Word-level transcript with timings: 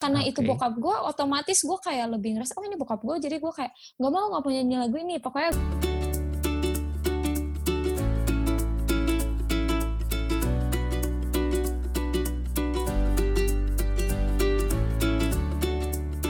karena 0.00 0.24
itu 0.24 0.40
Oke. 0.40 0.48
bokap 0.56 0.72
gue 0.80 0.96
otomatis 1.12 1.60
gue 1.60 1.78
kayak 1.84 2.16
lebih 2.16 2.40
ngerasa 2.40 2.56
oh 2.56 2.64
ini 2.64 2.80
bokap 2.80 3.04
gue 3.04 3.20
jadi 3.20 3.36
gue 3.36 3.52
kayak 3.52 3.76
nggak 4.00 4.12
mau 4.16 4.32
nggak 4.32 4.44
punya 4.48 4.64
nyanyi 4.64 4.78
lagu 4.88 4.96
ini 4.96 5.20
pokoknya 5.20 5.52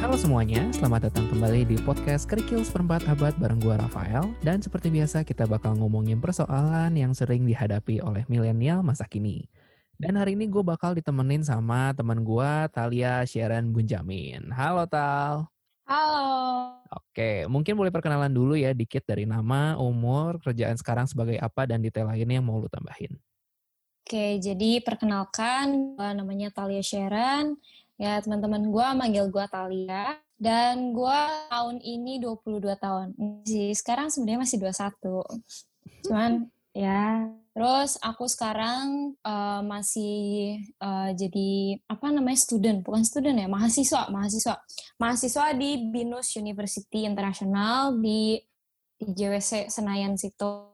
Halo 0.02 0.18
semuanya, 0.18 0.66
selamat 0.74 1.06
datang 1.06 1.30
kembali 1.30 1.70
di 1.70 1.78
podcast 1.86 2.26
Kerikil 2.26 2.66
Seperempat 2.66 3.06
Abad 3.06 3.38
bareng 3.38 3.62
gua 3.62 3.78
Rafael. 3.78 4.34
Dan 4.42 4.58
seperti 4.58 4.90
biasa 4.90 5.22
kita 5.22 5.46
bakal 5.46 5.78
ngomongin 5.78 6.18
persoalan 6.18 6.98
yang 6.98 7.14
sering 7.14 7.46
dihadapi 7.46 8.02
oleh 8.02 8.26
milenial 8.26 8.82
masa 8.82 9.06
kini. 9.06 9.46
Dan 10.00 10.16
hari 10.16 10.32
ini 10.32 10.48
gue 10.48 10.64
bakal 10.64 10.96
ditemenin 10.96 11.44
sama 11.44 11.92
teman 11.92 12.24
gua 12.24 12.64
Talia 12.72 13.20
Sharon 13.28 13.68
Bunjamin. 13.68 14.48
Halo 14.48 14.88
Tal. 14.88 15.44
halo 15.84 16.32
Oke, 16.88 17.44
mungkin 17.52 17.76
boleh 17.76 17.92
perkenalan 17.92 18.32
dulu 18.32 18.56
ya 18.56 18.72
dikit 18.72 19.04
dari 19.04 19.28
nama, 19.28 19.76
umur, 19.76 20.40
kerjaan 20.40 20.80
sekarang 20.80 21.04
sebagai 21.04 21.36
apa, 21.36 21.68
dan 21.68 21.84
detail 21.84 22.08
lainnya 22.08 22.40
yang 22.40 22.48
mau 22.48 22.56
lu 22.56 22.66
tambahin. 22.72 23.12
oke 24.00 24.40
jadi 24.40 24.80
perkenalkan 24.80 25.94
gue 26.00 26.08
namanya 26.16 26.48
Talia 26.48 26.80
Sharon 26.80 27.60
ya 28.00 28.16
teman-teman 28.24 28.72
gue 28.72 28.86
manggil 28.96 29.28
gue 29.28 29.44
Talia 29.52 30.16
dan 30.40 30.96
gue 30.96 31.20
tahun 31.52 31.76
ini 31.84 32.24
22 32.24 32.64
tahun 32.80 33.12
sih 33.44 33.76
sekarang 33.76 34.08
sebenarnya 34.08 34.48
masih 34.48 34.58
21 34.64 36.08
cuman 36.08 36.48
ya. 36.74 37.28
Terus 37.50 37.98
aku 37.98 38.30
sekarang 38.30 39.18
eh, 39.20 39.60
masih 39.66 40.14
eh, 40.64 41.10
jadi 41.18 41.50
apa 41.90 42.06
namanya 42.14 42.38
student 42.38 42.80
bukan 42.86 43.02
student 43.02 43.36
ya 43.36 43.48
mahasiswa 43.50 44.08
mahasiswa. 44.08 44.54
Mahasiswa 44.96 45.44
di 45.58 45.90
Binus 45.90 46.38
University 46.38 47.04
International 47.04 47.98
di 47.98 48.38
di 49.00 49.06
JWC 49.16 49.72
Senayan 49.72 50.14
situ. 50.14 50.70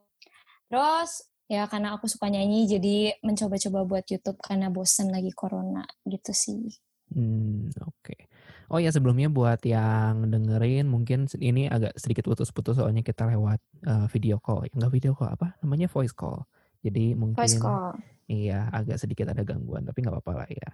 Terus 0.66 1.24
ya 1.46 1.70
karena 1.70 1.94
aku 1.94 2.10
suka 2.10 2.26
nyanyi 2.26 2.66
jadi 2.66 2.96
mencoba-coba 3.22 3.86
buat 3.86 4.04
YouTube 4.10 4.42
karena 4.42 4.66
bosen 4.66 5.14
lagi 5.14 5.30
corona 5.30 5.86
gitu 6.02 6.34
sih. 6.34 6.66
Hmm, 7.14 7.70
oke. 7.86 8.35
Oh 8.66 8.82
ya 8.82 8.90
sebelumnya 8.90 9.30
buat 9.30 9.62
yang 9.62 10.26
dengerin 10.26 10.90
mungkin 10.90 11.30
ini 11.38 11.70
agak 11.70 11.94
sedikit 11.94 12.26
putus-putus 12.26 12.82
soalnya 12.82 13.06
kita 13.06 13.22
lewat 13.30 13.62
eh, 13.86 14.06
video 14.10 14.42
call. 14.42 14.66
Enggak 14.74 14.90
video 14.90 15.12
call 15.14 15.30
apa? 15.30 15.54
Namanya 15.62 15.86
voice 15.86 16.10
call. 16.10 16.42
Jadi 16.82 17.14
mungkin 17.14 17.38
voice 17.38 17.58
call 17.62 17.94
iya 18.26 18.66
agak 18.74 18.98
sedikit 18.98 19.30
ada 19.30 19.46
gangguan 19.46 19.86
tapi 19.86 20.02
nggak 20.02 20.18
apa-apa 20.18 20.32
lah 20.42 20.48
ya. 20.50 20.70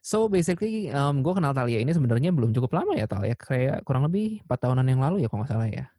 So 0.00 0.30
basically 0.30 0.88
gue 0.94 1.32
kenal 1.36 1.52
Talia 1.52 1.82
ini 1.82 1.92
sebenarnya 1.92 2.32
belum 2.32 2.54
cukup 2.56 2.70
lama 2.80 2.96
ya 2.96 3.04
Talia 3.04 3.36
kayak 3.36 3.84
kurang 3.84 4.08
lebih 4.08 4.40
4 4.48 4.64
tahunan 4.64 4.86
yang 4.88 5.04
lalu 5.04 5.20
ya 5.20 5.28
kalau 5.28 5.44
nggak 5.44 5.52
salah 5.52 5.68
ya. 5.68 5.90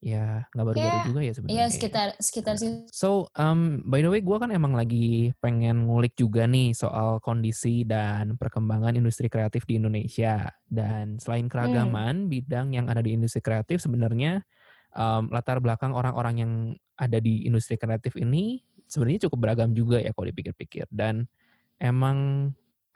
Ya 0.00 0.48
nggak 0.56 0.64
baru-baru 0.64 0.96
Ya, 0.96 1.04
juga 1.04 1.20
ya 1.20 1.32
sebenarnya. 1.36 1.56
Iya 1.60 1.64
ya. 1.68 1.72
sekitar 1.76 2.08
sekitar 2.16 2.54
sih. 2.56 2.72
So, 2.88 3.28
um, 3.36 3.84
by 3.84 4.00
the 4.00 4.08
way, 4.08 4.24
gue 4.24 4.36
kan 4.40 4.48
emang 4.48 4.72
lagi 4.72 5.36
pengen 5.44 5.84
ngulik 5.84 6.16
juga 6.16 6.48
nih 6.48 6.72
soal 6.72 7.20
kondisi 7.20 7.84
dan 7.84 8.40
perkembangan 8.40 8.96
industri 8.96 9.28
kreatif 9.28 9.68
di 9.68 9.76
Indonesia. 9.76 10.48
Dan 10.64 11.20
selain 11.20 11.52
keragaman 11.52 12.32
bidang 12.32 12.72
yang 12.72 12.88
ada 12.88 13.04
di 13.04 13.12
industri 13.12 13.44
kreatif, 13.44 13.84
sebenarnya 13.84 14.40
um, 14.96 15.28
latar 15.28 15.60
belakang 15.60 15.92
orang-orang 15.92 16.34
yang 16.40 16.52
ada 16.96 17.20
di 17.20 17.44
industri 17.44 17.76
kreatif 17.76 18.16
ini 18.16 18.60
sebenarnya 18.88 19.28
cukup 19.28 19.38
beragam 19.48 19.70
juga 19.76 20.00
ya 20.00 20.16
kalau 20.16 20.32
dipikir-pikir. 20.32 20.88
Dan 20.88 21.28
emang 21.76 22.50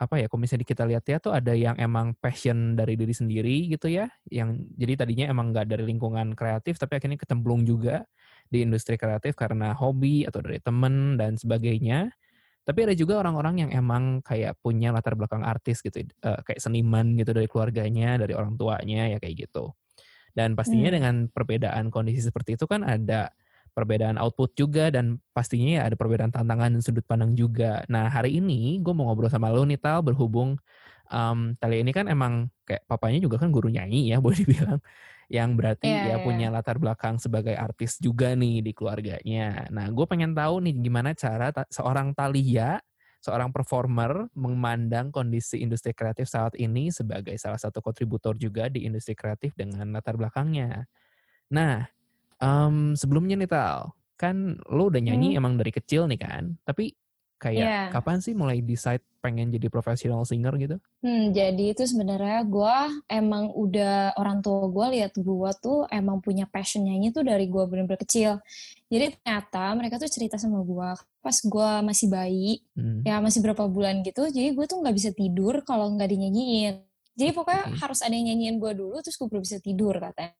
apa 0.05 0.21
ya, 0.21 0.25
kalau 0.29 0.41
misalnya 0.45 0.67
kita 0.67 0.85
lihat 0.85 1.03
ya 1.09 1.17
tuh 1.17 1.33
ada 1.33 1.51
yang 1.57 1.75
emang 1.81 2.13
passion 2.21 2.77
dari 2.77 2.93
diri 2.95 3.11
sendiri 3.11 3.67
gitu 3.73 3.89
ya, 3.89 4.07
yang 4.29 4.55
jadi 4.77 5.03
tadinya 5.05 5.25
emang 5.33 5.51
nggak 5.53 5.65
dari 5.73 5.83
lingkungan 5.89 6.37
kreatif, 6.37 6.77
tapi 6.77 7.01
akhirnya 7.01 7.17
kecemplung 7.17 7.65
juga 7.65 8.05
di 8.47 8.61
industri 8.61 8.95
kreatif 9.01 9.33
karena 9.33 9.73
hobi 9.73 10.23
atau 10.29 10.39
dari 10.45 10.61
temen 10.61 11.17
dan 11.17 11.35
sebagainya. 11.35 12.13
Tapi 12.65 12.79
ada 12.89 12.93
juga 12.97 13.21
orang-orang 13.21 13.67
yang 13.67 13.71
emang 13.73 14.21
kayak 14.25 14.57
punya 14.61 14.89
latar 14.89 15.13
belakang 15.17 15.45
artis 15.45 15.81
gitu, 15.85 16.01
eh, 16.05 16.39
kayak 16.45 16.61
seniman 16.61 17.13
gitu 17.17 17.33
dari 17.33 17.45
keluarganya, 17.49 18.17
dari 18.21 18.33
orang 18.33 18.57
tuanya 18.57 19.09
ya 19.13 19.17
kayak 19.21 19.49
gitu. 19.49 19.73
Dan 20.35 20.53
pastinya 20.59 20.89
Hmm. 20.91 20.97
dengan 20.97 21.15
perbedaan 21.31 21.89
kondisi 21.93 22.19
seperti 22.25 22.59
itu 22.59 22.65
kan 22.67 22.83
ada 22.83 23.31
perbedaan 23.75 24.15
output 24.17 24.55
juga 24.55 24.87
dan 24.89 25.19
pastinya 25.35 25.81
ya 25.81 25.91
ada 25.91 25.95
perbedaan 25.99 26.31
tantangan 26.31 26.71
dan 26.73 26.81
sudut 26.81 27.03
pandang 27.03 27.35
juga. 27.35 27.83
Nah 27.91 28.07
hari 28.07 28.39
ini 28.39 28.79
gue 28.79 28.93
mau 28.95 29.11
ngobrol 29.11 29.27
sama 29.29 29.51
lo 29.51 29.67
nih 29.67 29.77
Tal 29.77 29.99
berhubung 30.01 30.55
um, 31.11 31.53
Talia 31.59 31.81
ini 31.83 31.91
kan 31.93 32.07
emang 32.09 32.49
kayak 32.65 32.87
papanya 32.89 33.19
juga 33.21 33.37
kan 33.41 33.49
guru 33.53 33.69
nyanyi 33.69 34.09
ya 34.13 34.17
boleh 34.23 34.37
dibilang 34.41 34.79
yang 35.29 35.57
berarti 35.57 35.89
Iya, 35.89 36.01
ya 36.05 36.15
iya. 36.21 36.23
punya 36.23 36.47
latar 36.53 36.77
belakang 36.77 37.17
sebagai 37.17 37.57
artis 37.57 37.97
juga 37.97 38.33
nih 38.37 38.61
di 38.61 38.71
keluarganya. 38.77 39.67
Nah 39.73 39.89
gue 39.89 40.05
pengen 40.05 40.33
tahu 40.37 40.61
nih 40.65 40.75
gimana 40.85 41.11
cara 41.17 41.49
ta- 41.53 41.69
seorang 41.69 42.13
Talia 42.13 42.77
seorang 43.25 43.49
performer 43.49 44.29
memandang 44.37 45.09
kondisi 45.09 45.57
industri 45.57 45.97
kreatif 45.97 46.29
saat 46.29 46.53
ini 46.61 46.93
sebagai 46.93 47.33
salah 47.41 47.57
satu 47.57 47.81
kontributor 47.81 48.37
juga 48.37 48.69
di 48.69 48.85
industri 48.85 49.17
kreatif 49.17 49.57
dengan 49.57 49.89
latar 49.97 50.13
belakangnya. 50.13 50.85
Nah, 51.53 51.85
em, 52.41 52.93
sebelumnya 52.97 53.35
nih 53.39 53.49
Tal, 53.51 53.91
kan 54.19 54.57
lo 54.71 54.87
udah 54.91 55.01
nyanyi 55.03 55.35
Hmm. 55.35 55.39
emang 55.39 55.53
dari 55.59 55.71
kecil 55.75 56.07
nih 56.07 56.19
kan, 56.19 56.43
tapi 56.67 56.95
kayak 57.39 57.67
Iya. 57.67 57.79
kapan 57.91 58.19
sih 58.23 58.33
mulai 58.37 58.63
decide 58.63 59.03
pengen 59.23 59.51
jadi 59.51 59.67
professional 59.71 60.23
singer 60.27 60.55
gitu? 60.59 60.77
Hmm, 61.05 61.29
jadi 61.37 61.77
itu 61.77 61.85
sebenarnya 61.85 62.41
gue 62.49 62.75
emang 63.13 63.53
udah 63.53 64.17
orang 64.17 64.41
tua 64.41 64.65
gue 64.73 64.85
lihat 64.97 65.13
gue 65.13 65.49
tuh 65.61 65.85
emang 65.93 66.17
punya 66.17 66.49
passion 66.49 66.81
nyanyi 66.81 67.13
tuh 67.13 67.21
dari 67.21 67.45
gue 67.45 67.61
bener-bener 67.69 67.99
kecil. 68.01 68.41
Jadi 68.89 69.13
ternyata 69.21 69.77
mereka 69.77 70.01
tuh 70.01 70.09
cerita 70.09 70.41
sama 70.41 70.65
gue 70.65 70.89
pas 71.21 71.37
gue 71.45 71.69
masih 71.85 72.07
bayi, 72.09 72.51
Hmm. 72.73 73.05
ya 73.05 73.21
masih 73.21 73.37
berapa 73.45 73.69
bulan 73.69 74.01
gitu. 74.01 74.25
Jadi 74.33 74.49
gue 74.57 74.65
tuh 74.65 74.81
nggak 74.81 74.95
bisa 74.97 75.09
tidur 75.13 75.61
kalau 75.61 75.93
nggak 75.93 76.09
dinyanyiin. 76.09 76.81
Jadi 77.13 77.31
pokoknya 77.37 77.63
Oke. 77.69 77.77
harus 77.85 77.99
ada 78.01 78.13
yang 78.17 78.25
nyanyiin 78.33 78.57
gue 78.57 78.71
dulu, 78.73 78.97
terus 79.05 79.15
gue 79.21 79.27
baru 79.29 79.41
bisa 79.45 79.57
tidur 79.61 79.93
katanya. 80.01 80.33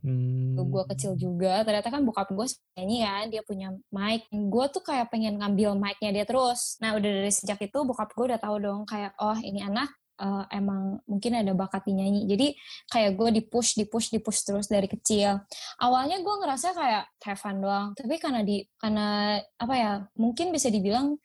Hmm. 0.00 0.56
gue 0.56 0.84
kecil 0.96 1.12
juga 1.12 1.60
ternyata 1.60 1.92
kan 1.92 2.00
bokap 2.00 2.32
gue 2.32 2.46
nyanyi 2.76 2.98
kan 3.04 3.24
dia 3.28 3.42
punya 3.44 3.68
mic. 3.92 4.24
Gue 4.32 4.64
tuh 4.72 4.80
kayak 4.80 5.12
pengen 5.12 5.36
ngambil 5.36 5.76
mic-nya 5.76 6.10
dia 6.12 6.24
terus. 6.24 6.80
Nah 6.80 6.96
udah 6.96 7.10
dari 7.10 7.32
sejak 7.32 7.60
itu 7.60 7.78
bokap 7.84 8.12
gue 8.16 8.24
udah 8.32 8.40
tahu 8.40 8.56
dong 8.60 8.82
kayak 8.88 9.12
oh 9.20 9.36
ini 9.40 9.60
anak 9.60 9.92
eh, 10.20 10.44
emang 10.56 11.04
mungkin 11.04 11.32
ada 11.44 11.52
bakat 11.52 11.84
di 11.84 11.92
nyanyi. 12.00 12.22
Jadi 12.24 12.46
kayak 12.88 13.12
gue 13.16 13.28
di 13.40 13.42
push 13.44 13.76
di 13.76 13.84
push 13.84 14.08
di 14.08 14.20
push 14.24 14.40
terus 14.48 14.68
dari 14.72 14.88
kecil. 14.88 15.44
Awalnya 15.80 16.24
gue 16.24 16.34
ngerasa 16.44 16.72
kayak 16.72 17.04
have 17.20 17.40
fun 17.40 17.60
doang 17.60 17.92
tapi 17.92 18.16
karena 18.16 18.40
di 18.40 18.64
karena 18.80 19.36
apa 19.60 19.74
ya 19.76 19.92
mungkin 20.16 20.48
bisa 20.48 20.72
dibilang 20.72 21.20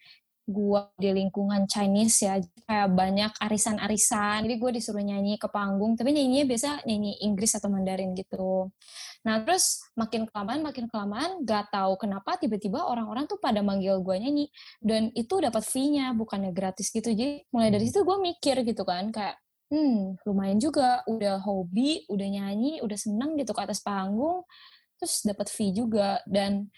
gue 0.46 0.82
di 1.02 1.10
lingkungan 1.10 1.66
Chinese 1.66 2.22
ya 2.22 2.38
kayak 2.70 2.94
banyak 2.94 3.32
arisan-arisan. 3.42 4.46
Jadi 4.46 4.56
gue 4.62 4.72
disuruh 4.78 5.02
nyanyi 5.02 5.42
ke 5.42 5.50
panggung 5.50 5.98
tapi 5.98 6.14
nyanyinya 6.14 6.46
biasa 6.46 6.70
nyanyi 6.86 7.18
Inggris 7.26 7.58
atau 7.58 7.74
Mandarin 7.74 8.14
gitu. 8.14 8.70
Nah 9.26 9.42
terus 9.42 9.82
makin 9.98 10.30
kelamaan 10.30 10.62
makin 10.62 10.86
kelamaan 10.86 11.42
gak 11.42 11.74
tahu 11.74 11.98
kenapa 11.98 12.38
tiba-tiba 12.38 12.86
orang-orang 12.86 13.26
tuh 13.26 13.42
pada 13.42 13.66
manggil 13.66 13.98
gue 14.06 14.16
nyanyi. 14.22 14.46
Dan 14.78 15.10
itu 15.18 15.42
dapat 15.42 15.66
fee-nya 15.66 16.14
bukannya 16.14 16.54
gratis 16.54 16.94
gitu. 16.94 17.10
Jadi 17.10 17.50
mulai 17.50 17.74
dari 17.74 17.90
situ 17.90 18.06
gue 18.06 18.18
mikir 18.22 18.62
gitu 18.62 18.86
kan 18.86 19.10
kayak 19.10 19.42
hmm 19.74 20.22
lumayan 20.30 20.62
juga 20.62 21.02
udah 21.10 21.42
hobi 21.42 22.06
udah 22.06 22.28
nyanyi 22.30 22.86
udah 22.86 22.98
seneng 23.02 23.34
gitu 23.42 23.50
ke 23.50 23.62
atas 23.66 23.82
panggung. 23.82 24.46
Terus 25.02 25.26
dapat 25.26 25.48
fee 25.50 25.74
juga. 25.74 26.22
Dan 26.30 26.70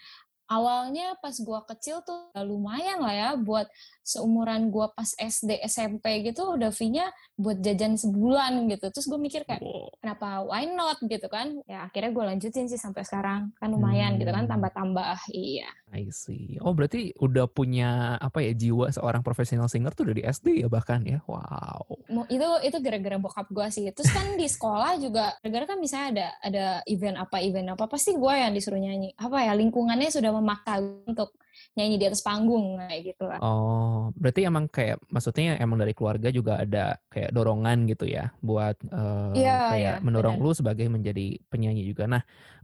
awalnya 0.47 1.15
pas 1.19 1.35
gua 1.43 1.63
kecil 1.67 2.01
tuh 2.03 2.31
ya 2.31 2.43
lumayan 2.43 3.03
lah 3.03 3.13
ya 3.13 3.29
buat 3.35 3.67
seumuran 4.07 4.72
gua 4.72 4.95
pas 4.95 5.12
SD 5.12 5.59
SMP 5.68 6.23
gitu 6.23 6.56
udah 6.56 6.72
fee-nya 6.72 7.12
buat 7.35 7.59
jajan 7.59 8.00
sebulan 8.00 8.71
gitu. 8.71 8.88
Terus 8.88 9.06
gue 9.06 9.19
mikir 9.19 9.44
kayak 9.44 9.59
kenapa? 10.00 10.48
Why 10.48 10.63
not? 10.71 10.98
gitu 11.04 11.27
kan. 11.27 11.59
Ya 11.68 11.83
akhirnya 11.83 12.15
gue 12.15 12.24
lanjutin 12.24 12.71
sih 12.71 12.80
sampai 12.80 13.04
sekarang. 13.04 13.51
Kan 13.59 13.75
lumayan 13.75 14.15
gitu 14.15 14.31
kan 14.31 14.48
Hmm. 14.48 14.51
tambah-tambah. 14.56 15.27
Iya. 15.30 15.68
I 15.92 16.07
see. 16.12 16.56
Oh 16.63 16.71
berarti 16.71 17.12
udah 17.19 17.48
punya 17.48 18.15
apa 18.18 18.39
ya 18.39 18.56
jiwa 18.56 18.92
seorang 18.92 19.19
professional 19.21 19.68
singer 19.68 19.92
tuh 19.92 20.07
dari 20.07 20.24
SD 20.24 20.63
ya 20.63 20.68
bahkan 20.71 21.03
ya? 21.03 21.19
Wow. 21.27 21.83
Itu 22.31 22.48
itu 22.63 22.77
gara-gara 22.80 23.18
bokap 23.19 23.51
gue 23.51 23.68
sih. 23.68 23.86
Terus 23.92 24.07
kan 24.10 24.39
di 24.39 24.48
sekolah 24.48 24.95
juga 24.98 25.36
gara-gara 25.44 25.75
kan 25.75 25.80
misalnya 25.80 26.07
ada 26.07 26.27
ada 26.42 26.65
event 26.88 27.18
apa 27.19 27.44
event 27.44 27.75
apa 27.75 27.86
pasti 27.92 28.15
gue 28.15 28.33
yang 28.33 28.56
disuruh 28.56 28.80
nyanyi. 28.80 29.12
Apa 29.19 29.44
ya 29.44 29.53
lingkungannya 29.53 30.07
sudah 30.07 30.31
memaksa 30.31 30.80
untuk 31.06 31.36
nyanyi 31.74 31.98
di 31.98 32.06
atas 32.06 32.21
panggung 32.21 32.77
kayak 32.77 33.01
gitu 33.13 33.24
lah. 33.25 33.42
Oh, 33.42 33.96
berarti 34.15 34.41
emang 34.49 34.65
kayak 34.67 34.97
maksudnya 35.13 35.57
emang 35.61 35.77
dari 35.81 35.94
keluarga 35.97 36.29
juga 36.31 36.53
ada 36.63 36.97
kayak 37.13 37.31
dorongan 37.35 37.77
gitu 37.91 38.05
ya 38.07 38.31
buat 38.41 38.75
eh, 38.83 39.31
Iya, 39.38 39.55
kayak 39.71 39.95
iya, 39.99 40.03
mendorong 40.05 40.38
benar. 40.39 40.45
lu 40.45 40.51
sebagai 40.55 40.88
menjadi 40.89 41.25
penyanyi 41.51 41.83
juga. 41.91 42.03
Nah, 42.09 42.21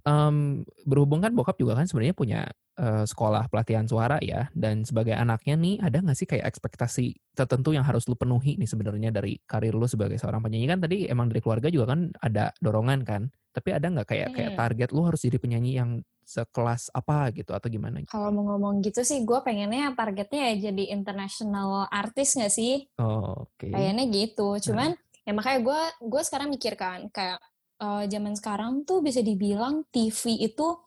um, 0.08 0.64
berhubung 0.88 1.24
kan 1.24 1.32
bokap 1.36 1.60
juga 1.60 1.80
kan 1.80 1.88
sebenarnya 1.88 2.16
punya 2.16 2.42
uh, 2.80 3.04
sekolah 3.08 3.48
pelatihan 3.50 3.88
suara 3.88 4.20
ya, 4.20 4.48
dan 4.56 4.84
sebagai 4.88 5.16
anaknya 5.16 5.56
nih 5.58 5.76
ada 5.84 6.00
nggak 6.04 6.18
sih 6.18 6.28
kayak 6.28 6.46
ekspektasi 6.48 7.06
tertentu 7.34 7.74
yang 7.74 7.84
harus 7.84 8.06
lu 8.06 8.16
penuhi 8.16 8.60
nih 8.60 8.70
sebenarnya 8.70 9.10
dari 9.10 9.40
karir 9.44 9.74
lu 9.74 9.88
sebagai 9.90 10.20
seorang 10.20 10.44
penyanyi 10.44 10.68
kan 10.70 10.80
tadi 10.84 10.98
emang 11.10 11.32
dari 11.32 11.42
keluarga 11.42 11.68
juga 11.72 11.96
kan 11.96 12.12
ada 12.22 12.54
dorongan 12.60 13.02
kan, 13.04 13.22
tapi 13.56 13.70
ada 13.74 13.88
nggak 13.90 14.08
kayak 14.08 14.28
hmm. 14.32 14.36
kayak 14.38 14.54
target 14.60 14.90
lu 14.92 15.02
harus 15.08 15.22
jadi 15.24 15.38
penyanyi 15.40 15.80
yang 15.80 15.92
sekelas 16.24 16.88
apa 16.96 17.36
gitu 17.36 17.52
atau 17.52 17.68
gimana? 17.68 18.00
Kalau 18.08 18.32
mau 18.32 18.56
ngomong 18.56 18.80
gitu 18.80 19.04
sih, 19.04 19.28
gue 19.28 19.40
pengennya 19.44 19.92
targetnya 19.92 20.56
ya 20.56 20.72
jadi 20.72 20.96
international 20.96 21.92
artis 21.92 22.40
nggak 22.40 22.54
sih? 22.54 22.88
Oh, 22.96 23.44
Oke. 23.44 23.68
Okay. 23.68 23.72
Kayaknya 23.76 24.06
gitu. 24.08 24.48
Cuman 24.72 24.96
nah. 24.96 25.28
ya 25.28 25.32
makanya 25.36 25.60
gue 25.68 25.82
gue 26.08 26.22
sekarang 26.24 26.48
mikir 26.48 26.80
kan 26.80 27.12
kayak 27.12 27.44
uh, 27.82 28.04
zaman 28.06 28.34
sekarang 28.38 28.84
tuh 28.84 29.00
bisa 29.02 29.24
dibilang 29.24 29.88
TV 29.90 30.44
itu 30.44 30.78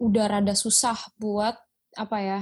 udah 0.00 0.26
rada 0.28 0.52
susah 0.52 0.96
buat 1.16 1.56
apa 1.96 2.18
ya? 2.20 2.40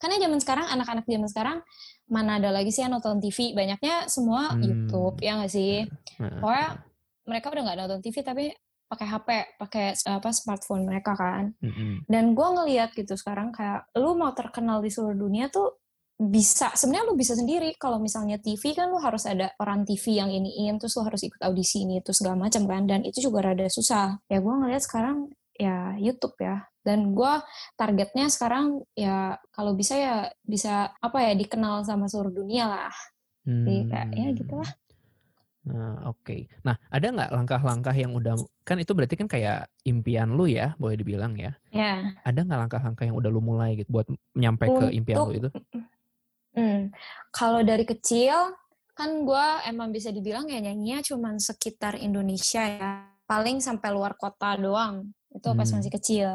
Karena 0.00 0.20
zaman 0.20 0.40
sekarang 0.40 0.66
anak-anak 0.68 1.04
zaman 1.08 1.28
sekarang 1.28 1.58
mana 2.04 2.36
ada 2.36 2.52
lagi 2.52 2.72
sih 2.72 2.84
yang 2.84 2.96
nonton 2.96 3.20
TV? 3.20 3.56
Banyaknya 3.56 4.08
semua 4.08 4.52
hmm. 4.52 4.60
YouTube 4.60 5.16
ya 5.24 5.40
nggak 5.40 5.52
sih? 5.52 5.84
Pokoknya 6.20 6.84
mereka 7.24 7.46
udah 7.52 7.62
nggak 7.64 7.78
nonton 7.84 8.00
TV 8.04 8.16
tapi 8.20 8.44
pakai 8.84 9.06
HP, 9.10 9.28
pakai 9.58 9.86
apa 10.06 10.30
smartphone 10.30 10.86
mereka 10.86 11.16
kan. 11.16 11.56
Mm-hmm. 11.58 12.06
Dan 12.06 12.36
gue 12.36 12.48
ngeliat 12.48 12.92
gitu 12.94 13.16
sekarang 13.16 13.50
kayak 13.50 13.88
lu 13.98 14.14
mau 14.14 14.30
terkenal 14.36 14.84
di 14.84 14.92
seluruh 14.92 15.16
dunia 15.16 15.48
tuh 15.50 15.83
bisa 16.14 16.70
sebenarnya 16.78 17.10
lu 17.10 17.18
bisa 17.18 17.34
sendiri 17.34 17.74
kalau 17.74 17.98
misalnya 17.98 18.38
TV 18.38 18.70
kan 18.70 18.86
lu 18.86 19.02
harus 19.02 19.26
ada 19.26 19.50
orang 19.58 19.82
TV 19.82 20.22
yang 20.22 20.30
iniin 20.30 20.78
terus 20.78 20.94
lu 20.94 21.02
harus 21.02 21.26
ikut 21.26 21.42
audisi 21.42 21.82
ini 21.82 21.98
terus 22.06 22.22
segala 22.22 22.38
macam 22.38 22.70
kan 22.70 22.86
dan 22.86 23.02
itu 23.02 23.18
juga 23.18 23.50
rada 23.50 23.66
susah 23.66 24.22
ya 24.30 24.38
gue 24.38 24.54
ngeliat 24.54 24.82
sekarang 24.86 25.34
ya 25.58 25.98
YouTube 25.98 26.38
ya 26.38 26.70
dan 26.86 27.10
gue 27.18 27.34
targetnya 27.74 28.30
sekarang 28.30 28.86
ya 28.94 29.42
kalau 29.50 29.74
bisa 29.74 29.98
ya 29.98 30.16
bisa 30.46 30.94
apa 31.02 31.18
ya 31.18 31.32
dikenal 31.34 31.82
sama 31.82 32.06
seluruh 32.06 32.30
dunia 32.30 32.70
lah 32.70 32.94
hmm. 33.50 33.64
jadi 33.66 33.82
kayak 33.90 34.08
ya 34.14 34.28
gitulah 34.38 34.70
Nah, 35.64 36.12
oke. 36.12 36.20
Okay. 36.28 36.40
Nah, 36.60 36.76
ada 36.92 37.08
nggak 37.08 37.32
langkah-langkah 37.32 37.96
yang 37.96 38.12
udah 38.12 38.36
kan 38.68 38.76
itu 38.76 38.92
berarti 38.92 39.16
kan 39.16 39.24
kayak 39.24 39.72
impian 39.88 40.36
lu 40.36 40.44
ya, 40.44 40.76
boleh 40.76 40.92
dibilang 40.92 41.32
ya? 41.40 41.56
Ya. 41.72 42.04
Yeah. 42.04 42.20
Ada 42.20 42.44
nggak 42.44 42.60
langkah-langkah 42.68 43.04
yang 43.08 43.16
udah 43.16 43.30
lu 43.32 43.40
mulai 43.40 43.80
gitu 43.80 43.88
buat 43.88 44.04
nyampe 44.36 44.68
Untuk, 44.68 44.92
ke 44.92 45.00
impian 45.00 45.24
lu 45.24 45.32
itu? 45.32 45.48
Hmm, 46.54 46.94
kalau 47.34 47.60
dari 47.66 47.82
kecil 47.82 48.54
kan 48.94 49.10
gue 49.26 49.46
emang 49.66 49.90
bisa 49.90 50.14
dibilang 50.14 50.46
ya 50.46 50.62
nyanyinya 50.62 51.02
cuma 51.02 51.34
sekitar 51.34 51.98
Indonesia 51.98 52.62
ya, 52.62 53.10
paling 53.26 53.58
sampai 53.58 53.90
luar 53.90 54.14
kota 54.14 54.54
doang. 54.54 55.10
Itu 55.34 55.50
hmm. 55.50 55.58
pas 55.58 55.68
masih 55.74 55.92
kecil. 55.92 56.28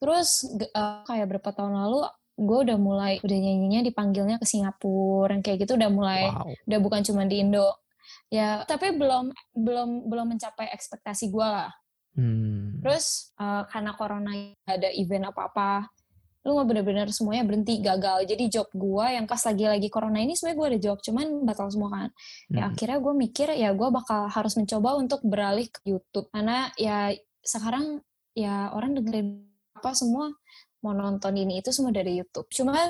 Terus 0.00 0.44
uh, 0.76 1.04
kayak 1.08 1.28
berapa 1.28 1.50
tahun 1.56 1.76
lalu 1.76 2.04
gue 2.40 2.58
udah 2.72 2.78
mulai 2.80 3.12
udah 3.20 3.36
nyanyinya 3.36 3.84
dipanggilnya 3.84 4.36
ke 4.40 4.48
Singapura 4.48 5.36
kayak 5.44 5.68
gitu 5.68 5.76
udah 5.76 5.90
mulai 5.92 6.32
wow. 6.32 6.48
udah 6.48 6.78
bukan 6.80 7.04
cuma 7.04 7.28
di 7.28 7.44
Indo 7.44 7.68
ya 8.32 8.64
tapi 8.64 8.96
belum 8.96 9.28
belum 9.52 10.08
belum 10.08 10.26
mencapai 10.36 10.72
ekspektasi 10.72 11.28
gue 11.28 11.44
lah 11.44 11.68
hmm. 12.16 12.80
terus 12.80 13.36
uh, 13.36 13.68
karena 13.68 13.92
corona 13.92 14.32
ada 14.64 14.88
event 14.96 15.28
apa 15.28 15.52
apa 15.52 15.70
lu 16.40 16.56
nggak 16.56 16.68
bener-bener 16.72 17.08
semuanya 17.12 17.44
berhenti 17.44 17.84
gagal. 17.84 18.24
Jadi 18.24 18.44
job 18.48 18.68
gue 18.72 19.06
yang 19.12 19.28
pas 19.28 19.40
lagi-lagi 19.44 19.88
corona 19.92 20.24
ini 20.24 20.32
sebenarnya 20.32 20.56
gue 20.56 20.68
ada 20.72 20.80
job 20.80 20.98
cuman 21.04 21.26
batal 21.44 21.68
semua 21.68 21.90
kan. 21.92 22.08
Ya 22.08 22.14
hmm. 22.14 22.56
ya 22.56 22.62
akhirnya 22.72 22.98
gue 23.00 23.14
mikir 23.14 23.48
ya 23.52 23.70
gue 23.76 23.88
bakal 23.92 24.20
harus 24.32 24.54
mencoba 24.56 24.90
untuk 24.96 25.20
beralih 25.24 25.68
ke 25.68 25.80
YouTube. 25.84 26.32
Karena 26.32 26.72
ya 26.80 27.12
sekarang 27.44 28.00
ya 28.32 28.72
orang 28.72 28.96
dengerin 28.96 29.44
apa 29.76 29.92
semua 29.92 30.32
mau 30.80 30.96
nonton 30.96 31.36
ini 31.36 31.60
itu 31.60 31.72
semua 31.72 31.92
dari 31.92 32.16
YouTube. 32.16 32.48
Cuman 32.48 32.88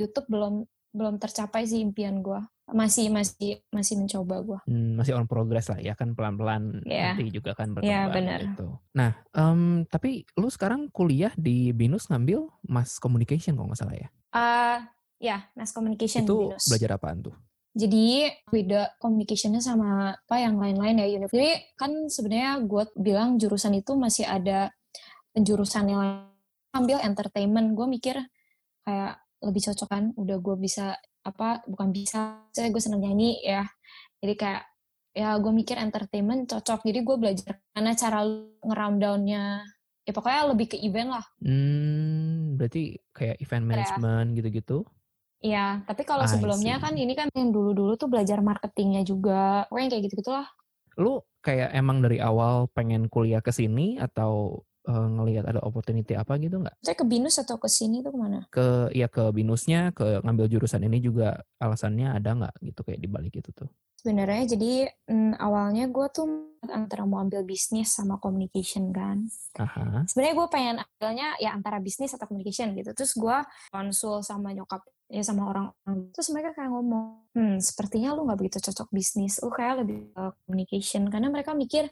YouTube 0.00 0.28
belum 0.28 0.64
belum 0.96 1.20
tercapai 1.20 1.68
sih 1.68 1.84
impian 1.84 2.24
gue 2.24 2.40
masih 2.66 3.14
masih 3.14 3.62
masih 3.70 3.94
mencoba 3.94 4.42
gue 4.42 4.58
hmm, 4.66 4.98
masih 4.98 5.14
on 5.14 5.30
progress 5.30 5.70
lah 5.70 5.78
ya 5.78 5.94
kan 5.94 6.18
pelan 6.18 6.34
pelan 6.34 6.82
yeah. 6.82 7.14
nanti 7.14 7.30
juga 7.30 7.54
kan 7.54 7.70
berkembang 7.70 7.94
yeah, 7.94 8.10
benar. 8.10 8.40
gitu 8.42 8.66
nah 8.90 9.10
um, 9.38 9.86
tapi 9.86 10.26
lu 10.34 10.50
sekarang 10.50 10.90
kuliah 10.90 11.30
di 11.38 11.70
binus 11.70 12.10
ngambil 12.10 12.50
mass 12.66 12.98
communication 12.98 13.54
kalau 13.54 13.70
nggak 13.70 13.78
salah 13.78 13.94
ya 13.94 14.08
uh, 14.34 14.78
ya 15.22 15.38
mass 15.54 15.70
communication 15.70 16.26
itu 16.26 16.50
binus. 16.50 16.66
belajar 16.66 16.98
apaan 16.98 17.30
tuh 17.30 17.36
jadi 17.76 18.32
beda 18.48 18.96
communicationnya 18.96 19.60
sama 19.60 20.16
apa 20.16 20.36
yang 20.40 20.56
lain-lain 20.56 20.96
ya 20.96 21.06
Unif. 21.12 21.28
Jadi 21.28 21.76
kan 21.76 21.92
sebenarnya 22.08 22.64
gue 22.64 22.88
bilang 22.96 23.36
jurusan 23.36 23.76
itu 23.76 23.92
masih 24.00 24.24
ada 24.24 24.72
penjurusan 25.36 25.84
yang 25.92 26.24
ambil 26.72 27.04
entertainment. 27.04 27.76
Gue 27.76 27.84
mikir 27.84 28.16
kayak 28.80 29.20
lebih 29.42 29.62
cocok 29.66 29.88
kan. 29.88 30.04
Udah 30.16 30.38
gue 30.38 30.56
bisa 30.56 30.96
apa 31.26 31.66
bukan 31.66 31.90
bisa 31.90 32.46
saya 32.54 32.70
gue 32.70 32.78
seneng 32.78 33.02
nyanyi 33.02 33.42
ya 33.42 33.66
jadi 34.22 34.34
kayak 34.38 34.62
ya 35.16 35.34
gue 35.42 35.50
mikir 35.50 35.74
entertainment 35.74 36.46
cocok 36.46 36.86
jadi 36.86 37.02
gue 37.02 37.16
belajar 37.18 37.58
karena 37.74 37.92
cara 37.98 38.22
ngeround 38.62 38.98
downnya 39.02 39.66
ya 40.06 40.12
pokoknya 40.14 40.54
lebih 40.54 40.66
ke 40.70 40.76
event 40.78 41.18
lah 41.18 41.24
hmm 41.42 42.54
berarti 42.54 42.94
kayak 43.10 43.42
event 43.42 43.66
management 43.66 44.28
ya. 44.32 44.36
gitu-gitu 44.38 44.86
Iya, 45.36 45.84
tapi 45.84 46.08
kalau 46.08 46.24
sebelumnya 46.24 46.80
kan 46.80 46.96
ini 46.96 47.12
kan 47.12 47.28
yang 47.36 47.52
dulu-dulu 47.52 47.94
tuh 48.00 48.08
belajar 48.08 48.40
marketingnya 48.40 49.04
juga, 49.04 49.68
pokoknya 49.68 49.88
kayak 49.92 50.02
gitu 50.08 50.14
gitulah. 50.24 50.48
Lu 50.96 51.20
kayak 51.44 51.76
emang 51.76 52.00
dari 52.00 52.18
awal 52.18 52.72
pengen 52.72 53.06
kuliah 53.12 53.44
ke 53.44 53.52
sini 53.52 54.00
atau 54.00 54.64
uh, 54.86 55.08
ngelihat 55.20 55.44
ada 55.44 55.60
opportunity 55.62 56.14
apa 56.14 56.38
gitu 56.38 56.62
nggak? 56.62 56.76
Saya 56.80 56.96
ke 56.96 57.06
binus 57.06 57.36
atau 57.42 57.58
ke 57.58 57.68
sini 57.68 58.00
tuh 58.00 58.14
ke 58.14 58.18
mana? 58.18 58.38
Ke 58.48 58.88
ya 58.94 59.10
ke 59.10 59.28
binusnya, 59.34 59.90
ke 59.92 60.22
ngambil 60.22 60.46
jurusan 60.46 60.82
ini 60.86 61.02
juga 61.02 61.42
alasannya 61.58 62.14
ada 62.14 62.30
nggak 62.32 62.54
gitu 62.62 62.80
kayak 62.86 63.00
di 63.02 63.08
balik 63.10 63.34
itu 63.38 63.50
tuh? 63.52 63.68
Sebenarnya 64.00 64.54
jadi 64.54 64.86
mm, 65.10 65.42
awalnya 65.42 65.90
gue 65.90 66.06
tuh 66.14 66.26
antara 66.70 67.02
mau 67.02 67.18
ambil 67.18 67.42
bisnis 67.42 67.90
sama 67.90 68.22
communication 68.22 68.94
kan. 68.94 69.26
Sebenarnya 70.06 70.34
gue 70.38 70.48
pengen 70.48 70.76
ambilnya 70.78 71.34
ya 71.42 71.50
antara 71.50 71.82
bisnis 71.82 72.14
atau 72.14 72.30
communication 72.30 72.70
gitu. 72.78 72.94
Terus 72.94 73.18
gue 73.18 73.36
konsul 73.74 74.22
sama 74.22 74.54
nyokap 74.54 74.86
ya 75.06 75.22
sama 75.22 75.46
orang, 75.46 75.70
terus 76.10 76.34
mereka 76.34 76.50
kayak 76.58 76.66
ngomong, 76.66 77.30
hmm 77.30 77.62
sepertinya 77.62 78.10
lu 78.10 78.26
nggak 78.26 78.38
begitu 78.42 78.58
cocok 78.58 78.90
bisnis, 78.90 79.38
lu 79.38 79.54
kayak 79.54 79.86
lebih 79.86 80.10
uh, 80.18 80.34
communication 80.42 81.06
karena 81.06 81.30
mereka 81.30 81.54
mikir 81.54 81.86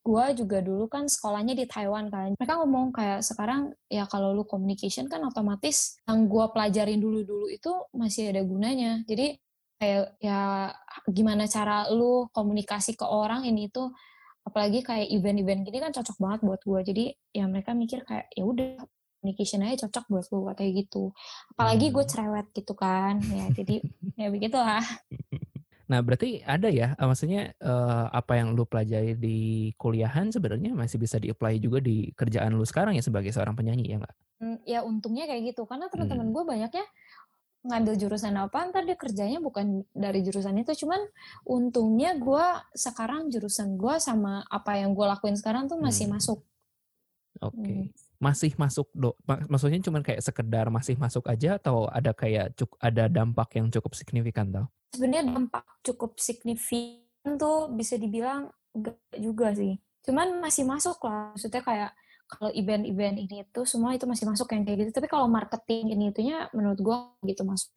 gue 0.00 0.24
juga 0.32 0.64
dulu 0.64 0.88
kan 0.88 1.04
sekolahnya 1.06 1.52
di 1.52 1.68
Taiwan 1.68 2.08
kan. 2.08 2.32
Mereka 2.40 2.54
ngomong 2.64 2.92
kayak 2.96 3.20
sekarang 3.20 3.76
ya 3.92 4.08
kalau 4.08 4.32
lu 4.32 4.48
communication 4.48 5.06
kan 5.12 5.20
otomatis 5.28 6.00
yang 6.08 6.24
gue 6.24 6.44
pelajarin 6.56 6.96
dulu-dulu 6.96 7.52
itu 7.52 7.72
masih 7.92 8.32
ada 8.32 8.40
gunanya. 8.40 9.04
Jadi 9.04 9.36
kayak 9.80 10.16
ya 10.20 10.72
gimana 11.08 11.44
cara 11.48 11.88
lu 11.92 12.28
komunikasi 12.32 12.96
ke 12.96 13.04
orang 13.04 13.44
ini 13.44 13.68
itu 13.68 13.92
apalagi 14.44 14.80
kayak 14.80 15.08
event-event 15.12 15.68
gini 15.68 15.78
kan 15.84 15.92
cocok 15.92 16.16
banget 16.16 16.40
buat 16.48 16.60
gue. 16.64 16.80
Jadi 16.80 17.04
ya 17.36 17.44
mereka 17.44 17.76
mikir 17.76 18.00
kayak 18.08 18.32
ya 18.32 18.44
udah 18.48 18.80
communication 19.20 19.68
aja 19.68 19.84
cocok 19.84 20.04
buat 20.08 20.26
lu 20.32 20.38
kayak 20.56 20.72
gitu. 20.88 21.12
Apalagi 21.52 21.92
gue 21.92 22.04
hmm. 22.04 22.10
cerewet 22.10 22.46
gitu 22.56 22.72
kan. 22.72 23.20
Ya 23.20 23.52
jadi 23.52 23.84
ya 24.16 24.32
begitulah. 24.32 24.80
Nah, 25.90 26.06
berarti 26.06 26.38
ada 26.46 26.70
ya, 26.70 26.94
uh, 26.94 27.06
maksudnya 27.10 27.50
uh, 27.58 28.06
apa 28.14 28.38
yang 28.38 28.54
lu 28.54 28.62
pelajari 28.62 29.18
di 29.18 29.38
kuliahan 29.74 30.30
sebenarnya 30.30 30.70
masih 30.70 31.02
bisa 31.02 31.18
di-apply 31.18 31.58
juga 31.58 31.82
di 31.82 32.14
kerjaan 32.14 32.54
lu 32.54 32.62
sekarang 32.62 32.94
ya 32.94 33.02
sebagai 33.02 33.34
seorang 33.34 33.58
penyanyi 33.58 33.90
ya 33.90 33.96
nggak? 33.98 34.14
Hmm, 34.38 34.58
ya 34.62 34.86
untungnya 34.86 35.26
kayak 35.26 35.50
gitu, 35.50 35.66
karena 35.66 35.90
teman-teman 35.90 36.30
hmm. 36.30 36.34
gue 36.38 36.44
banyaknya 36.46 36.84
ngambil 37.66 37.94
jurusan 37.98 38.38
apa, 38.38 38.70
ntar 38.70 38.86
dia 38.86 38.94
kerjanya 38.94 39.42
bukan 39.42 39.82
dari 39.90 40.22
jurusan 40.22 40.62
itu, 40.62 40.86
cuman 40.86 41.02
untungnya 41.42 42.14
gue 42.14 42.46
sekarang 42.78 43.26
jurusan 43.26 43.74
gue 43.74 43.98
sama 43.98 44.46
apa 44.46 44.78
yang 44.78 44.94
gue 44.94 45.06
lakuin 45.10 45.34
sekarang 45.34 45.66
tuh 45.66 45.82
masih 45.82 46.06
hmm. 46.06 46.14
masuk. 46.14 46.38
Oke. 47.42 47.58
Okay. 47.58 47.78
Hmm. 47.90 47.90
Masih 48.20 48.52
masuk 48.60 48.86
do, 48.92 49.16
maksudnya 49.26 49.80
cuman 49.80 50.04
kayak 50.04 50.20
sekedar 50.20 50.68
masih 50.68 50.94
masuk 51.00 51.24
aja 51.24 51.56
atau 51.56 51.88
ada 51.88 52.12
kayak 52.12 52.52
cuk, 52.52 52.76
ada 52.78 53.08
dampak 53.08 53.58
yang 53.58 53.72
cukup 53.72 53.96
signifikan 53.96 54.52
tau? 54.52 54.68
Sebenarnya 54.90 55.30
dampak 55.30 55.64
cukup 55.86 56.18
signifikan 56.18 57.38
tuh 57.38 57.70
bisa 57.72 57.96
dibilang 57.96 58.50
enggak 58.74 58.98
juga 59.18 59.54
sih. 59.54 59.78
Cuman 60.06 60.42
masih 60.42 60.66
masuk 60.66 60.98
lah. 61.06 61.34
Maksudnya 61.34 61.62
kayak 61.62 61.90
kalau 62.30 62.50
event-event 62.54 63.16
ini 63.18 63.42
itu 63.42 63.60
semua 63.66 63.94
itu 63.94 64.06
masih 64.06 64.26
masuk 64.26 64.46
yang 64.54 64.62
kayak 64.62 64.86
gitu. 64.86 65.02
Tapi 65.02 65.08
kalau 65.10 65.26
marketing 65.26 65.94
ini 65.94 66.14
itunya 66.14 66.46
menurut 66.54 66.78
gue 66.78 66.98
gitu 67.26 67.42
masuk. 67.42 67.74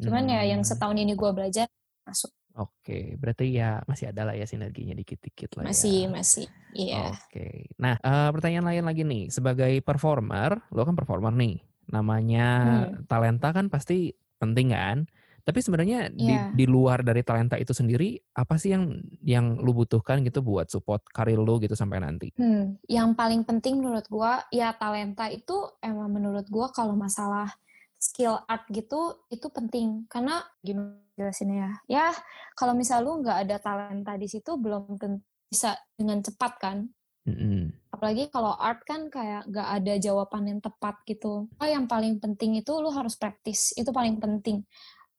Cuman 0.00 0.24
hmm. 0.26 0.32
ya 0.32 0.40
yang 0.56 0.62
hmm. 0.64 0.68
setahun 0.68 0.96
ini 0.96 1.12
gue 1.12 1.30
belajar 1.30 1.66
masuk. 2.08 2.32
Oke, 2.54 3.18
berarti 3.18 3.50
ya 3.50 3.82
masih 3.82 4.14
ada 4.14 4.30
lah 4.30 4.38
ya 4.38 4.46
sinerginya 4.46 4.94
dikit-dikit 4.94 5.58
lah 5.58 5.66
masih, 5.66 6.06
ya. 6.06 6.10
Masih, 6.14 6.46
iya. 6.70 7.10
Oke. 7.10 7.66
Nah, 7.82 7.98
uh, 7.98 8.30
pertanyaan 8.30 8.70
lain 8.70 8.86
lagi 8.86 9.02
nih. 9.02 9.26
Sebagai 9.26 9.74
performer, 9.82 10.62
lo 10.70 10.86
kan 10.86 10.94
performer 10.94 11.34
nih. 11.34 11.58
Namanya 11.90 12.46
hmm. 12.94 13.10
talenta 13.10 13.50
kan 13.50 13.66
pasti 13.66 14.14
penting 14.38 14.70
kan? 14.70 15.02
Tapi 15.44 15.60
sebenarnya 15.60 16.08
di, 16.08 16.32
Iya. 16.32 16.56
di 16.56 16.64
luar 16.64 17.04
dari 17.04 17.20
talenta 17.20 17.60
itu 17.60 17.76
sendiri, 17.76 18.16
apa 18.32 18.56
sih 18.56 18.72
yang 18.72 18.96
yang 19.20 19.60
lu 19.60 19.76
butuhkan 19.76 20.24
gitu 20.24 20.40
buat 20.40 20.72
support 20.72 21.04
karir 21.12 21.36
lu 21.36 21.60
gitu 21.60 21.76
sampai 21.76 22.00
nanti? 22.00 22.32
Hmm, 22.40 22.80
yang 22.88 23.12
paling 23.12 23.44
penting 23.44 23.84
menurut 23.84 24.08
gua 24.08 24.40
ya 24.48 24.72
talenta 24.72 25.28
itu 25.28 25.68
emang 25.84 26.08
menurut 26.08 26.48
gua 26.48 26.72
kalau 26.72 26.96
masalah 26.96 27.52
skill 28.00 28.40
art 28.48 28.64
gitu 28.72 29.20
itu 29.28 29.44
penting 29.52 30.08
karena 30.08 30.40
gimana 30.64 30.96
jelasinnya 31.20 31.56
ya? 31.56 31.72
Ya 31.88 32.06
kalau 32.56 32.72
misal 32.72 33.04
lu 33.04 33.20
nggak 33.20 33.44
ada 33.44 33.56
talenta 33.60 34.16
di 34.16 34.28
situ 34.32 34.56
belum 34.56 34.96
bisa 35.52 35.76
dengan 35.92 36.24
cepat 36.24 36.52
kan. 36.56 36.88
Mm-mm. 37.24 37.72
Apalagi 37.88 38.28
kalau 38.28 38.52
art 38.52 38.84
kan 38.84 39.08
kayak 39.08 39.48
nggak 39.48 39.68
ada 39.80 39.94
jawaban 39.96 40.44
yang 40.44 40.60
tepat 40.60 41.00
gitu. 41.08 41.48
Oh, 41.48 41.68
yang 41.68 41.88
paling 41.88 42.20
penting 42.20 42.60
itu 42.60 42.72
lu 42.76 42.92
harus 42.92 43.16
praktis. 43.16 43.72
Itu 43.78 43.94
paling 43.96 44.20
penting. 44.20 44.60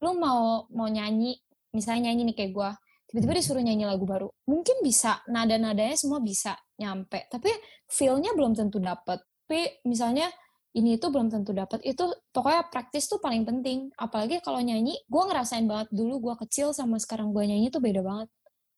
Lu 0.06 0.14
mau 0.22 0.70
mau 0.70 0.86
nyanyi, 0.86 1.34
misalnya 1.74 2.14
nyanyi 2.14 2.30
nih 2.30 2.36
kayak 2.38 2.52
gua, 2.54 2.70
tiba-tiba 3.10 3.34
disuruh 3.42 3.66
nyanyi 3.66 3.90
lagu 3.90 4.06
baru. 4.06 4.30
Mungkin 4.46 4.86
bisa, 4.86 5.26
nada-nadanya 5.26 5.98
semua 5.98 6.22
bisa 6.22 6.54
nyampe, 6.78 7.26
tapi 7.34 7.50
feel-nya 7.90 8.38
belum 8.38 8.54
tentu 8.54 8.78
dapet. 8.78 9.18
Tapi 9.50 9.82
misalnya 9.90 10.30
ini 10.78 11.02
itu 11.02 11.10
belum 11.10 11.34
tentu 11.34 11.58
dapat. 11.58 11.82
Itu 11.82 12.14
pokoknya 12.30 12.70
praktis 12.70 13.10
tuh 13.10 13.18
paling 13.18 13.50
penting. 13.50 13.90
Apalagi 13.98 14.46
kalau 14.46 14.62
nyanyi, 14.62 14.94
gua 15.10 15.26
ngerasain 15.26 15.66
banget 15.66 15.90
dulu 15.90 16.30
gua 16.30 16.36
kecil 16.38 16.70
sama 16.78 17.02
sekarang 17.02 17.34
gua 17.34 17.50
nyanyi 17.50 17.74
tuh 17.74 17.82
beda 17.82 18.06
banget 18.06 18.30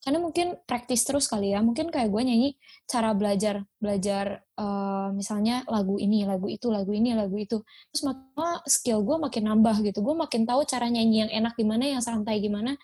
karena 0.06 0.20
mungkin 0.24 0.56
praktis 0.64 1.04
terus 1.04 1.26
kali 1.28 1.52
ya. 1.52 1.60
Mungkin 1.60 1.90
kayak 1.90 2.08
gue 2.14 2.22
nyanyi 2.24 2.50
cara 2.88 3.12
belajar 3.18 3.66
belajar 3.82 4.46
uh, 4.56 5.10
misalnya 5.12 5.66
lagu 5.68 5.98
ini 6.00 6.24
lagu 6.24 6.48
itu 6.48 6.70
lagu 6.70 6.94
ini 6.94 7.12
lagu 7.18 7.36
itu. 7.36 7.60
Terus 7.92 8.04
makin 8.08 8.62
skill 8.70 9.04
gue 9.04 9.18
makin 9.18 9.44
nambah 9.50 9.84
gitu. 9.84 10.00
Gue 10.06 10.16
makin 10.16 10.46
tahu 10.48 10.64
cara 10.64 10.88
nyanyi 10.88 11.28
yang 11.28 11.32
enak 11.44 11.54
gimana 11.58 11.84
yang 11.90 12.04
santai 12.04 12.40
gimana. 12.40 12.78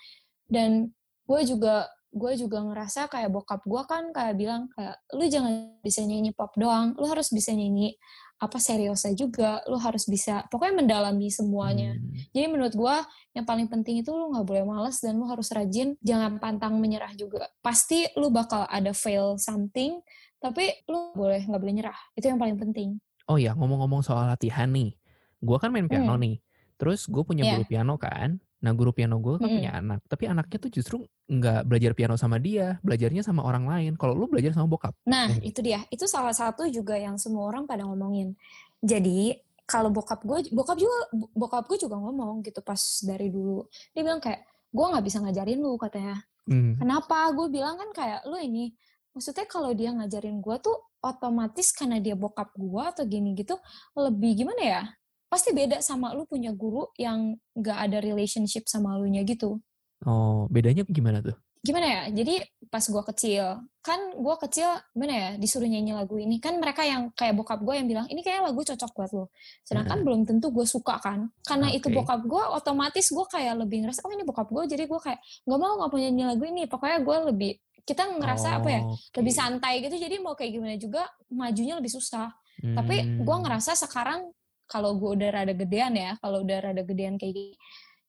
Dan 0.49 0.91
gue 1.23 1.41
juga 1.47 1.87
gue 2.13 2.31
juga 2.37 2.61
ngerasa 2.61 3.09
kayak 3.09 3.29
bokap 3.33 3.61
gue 3.65 3.81
kan 3.89 4.13
kayak 4.13 4.33
bilang 4.37 4.69
kayak 4.77 5.01
lu 5.17 5.25
jangan 5.25 5.79
bisa 5.81 6.01
nyanyi 6.03 6.33
pop 6.33 6.51
doang. 6.59 6.97
Lu 6.99 7.07
harus 7.07 7.29
bisa 7.31 7.53
nyanyi 7.53 7.95
apa 8.43 8.59
seriusnya 8.59 9.15
juga 9.15 9.63
lu 9.65 9.79
harus 9.79 10.03
bisa 10.03 10.43
pokoknya 10.51 10.83
mendalami 10.83 11.31
semuanya 11.31 11.95
Hmm. 11.95 12.11
jadi 12.35 12.51
menurut 12.51 12.75
gue 12.75 12.95
yang 13.31 13.47
paling 13.47 13.71
penting 13.71 14.03
itu 14.03 14.11
lu 14.11 14.35
nggak 14.35 14.43
boleh 14.43 14.63
males 14.67 14.99
dan 14.99 15.15
lu 15.15 15.23
harus 15.23 15.47
rajin 15.49 15.95
jangan 16.03 16.35
pantang 16.37 16.75
menyerah 16.75 17.15
juga 17.15 17.47
pasti 17.59 18.03
lu 18.13 18.27
bakal 18.27 18.67
ada 18.67 18.91
fail 18.91 19.39
something 19.39 20.03
tapi 20.37 20.67
lu 20.85 21.15
boleh 21.15 21.39
nggak 21.39 21.57
boleh 21.57 21.73
nyerah 21.73 21.99
itu 22.13 22.27
yang 22.27 22.35
paling 22.37 22.59
penting 22.59 22.99
Oh 23.23 23.39
ya, 23.39 23.55
ngomong-ngomong 23.55 24.03
soal 24.03 24.27
latihan 24.27 24.67
nih. 24.67 24.99
Gua 25.39 25.55
kan 25.55 25.71
main 25.71 25.87
piano 25.87 26.11
Hmm. 26.11 26.19
nih. 26.19 26.43
Terus 26.75 27.07
gue 27.07 27.23
punya 27.23 27.47
Iya. 27.47 27.51
guru 27.55 27.63
piano 27.63 27.95
kan. 27.95 28.35
Nah 28.63 28.71
guru 28.71 28.95
piano 28.95 29.19
gue 29.19 29.35
kan 29.35 29.45
Mm-mm. 29.45 29.59
punya 29.59 29.71
anak. 29.75 29.99
Tapi 30.07 30.23
anaknya 30.31 30.57
tuh 30.57 30.71
justru 30.71 30.95
nggak 31.27 31.67
belajar 31.67 31.91
piano 31.91 32.15
sama 32.15 32.39
dia. 32.39 32.79
Belajarnya 32.79 33.21
sama 33.21 33.43
orang 33.43 33.67
lain. 33.67 33.99
Kalau 33.99 34.15
lu 34.15 34.31
belajar 34.31 34.55
sama 34.55 34.71
bokap. 34.71 34.95
Nah, 35.03 35.27
Yang 35.27 35.43
itu 35.51 35.59
dia. 35.59 35.79
Itu 35.91 36.07
salah 36.07 36.31
satu 36.31 36.63
juga 36.71 36.95
yang 36.95 37.19
semua 37.19 37.51
orang 37.51 37.67
pada 37.67 37.83
ngomongin. 37.83 38.39
Jadi, 38.79 39.35
kalau 39.67 39.91
bokap 39.91 40.23
gue, 40.23 40.47
bokap 40.51 40.79
juga, 40.79 40.97
bokap 41.35 41.67
gue 41.67 41.77
juga 41.79 41.95
ngomong 41.99 42.43
gitu 42.43 42.63
pas 42.63 42.79
dari 43.03 43.27
dulu. 43.27 43.67
Dia 43.91 44.03
bilang 44.03 44.23
kayak, 44.23 44.43
gue 44.71 44.85
nggak 44.95 45.03
bisa 45.03 45.17
ngajarin 45.23 45.59
lu 45.59 45.75
katanya. 45.75 46.23
Hmm. 46.47 46.75
Kenapa? 46.79 47.31
Gue 47.35 47.47
bilang 47.51 47.75
kan 47.75 47.89
kayak 47.91 48.19
lu 48.27 48.39
ini. 48.39 48.75
Maksudnya 49.13 49.45
kalau 49.45 49.71
dia 49.75 49.93
ngajarin 49.93 50.39
gue 50.39 50.55
tuh 50.63 50.75
otomatis 51.03 51.75
karena 51.75 51.99
dia 51.99 52.15
bokap 52.15 52.55
gue 52.55 52.83
atau 52.83 53.03
gini 53.03 53.35
gitu 53.35 53.59
lebih 53.93 54.43
gimana 54.43 54.63
ya? 54.63 54.83
Pasti 55.33 55.49
beda 55.49 55.81
sama 55.81 56.13
lu 56.13 56.29
punya 56.29 56.53
guru 56.53 56.93
yang 56.93 57.33
nggak 57.57 57.77
ada 57.89 57.97
relationship 58.05 58.69
sama 58.69 58.93
lu 59.01 59.09
nya 59.09 59.25
gitu. 59.25 59.57
Oh, 60.05 60.45
bedanya 60.53 60.85
gimana 60.85 61.25
tuh? 61.25 61.33
gimana 61.63 61.87
ya? 61.87 62.01
Jadi 62.11 62.43
pas 62.67 62.83
gua 62.91 63.07
kecil 63.07 63.63
kan 63.79 63.99
gua 64.19 64.35
kecil 64.35 64.67
gimana 64.91 65.13
ya 65.15 65.29
disuruh 65.39 65.63
nyanyi 65.63 65.95
lagu 65.95 66.19
ini. 66.19 66.43
Kan 66.43 66.59
mereka 66.59 66.83
yang 66.83 67.07
kayak 67.15 67.39
bokap 67.39 67.63
gue 67.63 67.71
yang 67.79 67.87
bilang 67.87 68.03
ini 68.11 68.19
kayak 68.19 68.43
lagu 68.43 68.67
cocok 68.67 68.91
buat 68.91 69.11
lo 69.15 69.25
sedangkan 69.63 70.03
belum 70.03 70.27
tentu 70.27 70.51
gue 70.51 70.67
suka 70.67 70.99
kan. 70.99 71.31
Karena 71.47 71.71
itu 71.71 71.87
Oke. 71.87 72.03
bokap 72.03 72.19
gue 72.27 72.43
otomatis 72.51 73.07
gue 73.07 73.25
kayak 73.31 73.63
lebih 73.63 73.87
ngerasa 73.87 74.03
oh 74.03 74.11
ini 74.11 74.27
bokap 74.27 74.51
gue 74.51 74.63
jadi 74.75 74.83
gue 74.91 74.99
kayak 74.99 75.19
nggak 75.47 75.59
mau 75.63 75.73
nggak 75.79 75.89
mau 75.95 75.99
nyanyi 76.03 76.23
lagu 76.35 76.43
ini. 76.43 76.63
Pokoknya 76.67 76.99
gue 76.99 77.17
lebih 77.31 77.51
kita 77.87 78.03
ngerasa 78.11 78.59
apa 78.59 78.67
ya 78.67 78.81
Oh, 78.83 78.99
lebih 79.23 79.31
santai 79.31 79.73
gitu. 79.87 79.95
Jadi 79.95 80.19
mau 80.19 80.35
kayak 80.35 80.51
gimana 80.51 80.75
juga 80.75 81.07
majunya 81.31 81.79
lebih 81.79 81.95
susah. 81.95 82.27
Tapi 82.59 83.23
gue 83.23 83.35
Hmm. 83.39 83.43
ngerasa 83.47 83.71
sekarang 83.79 84.35
kalau 84.69 84.95
gue 84.97 85.09
udah 85.19 85.29
rada 85.31 85.53
gedean 85.55 85.93
ya 85.95 86.15
kalau 86.21 86.41
udah 86.45 86.57
rada 86.63 86.81
gedean 86.85 87.15
kayak 87.19 87.33
gini 87.35 87.55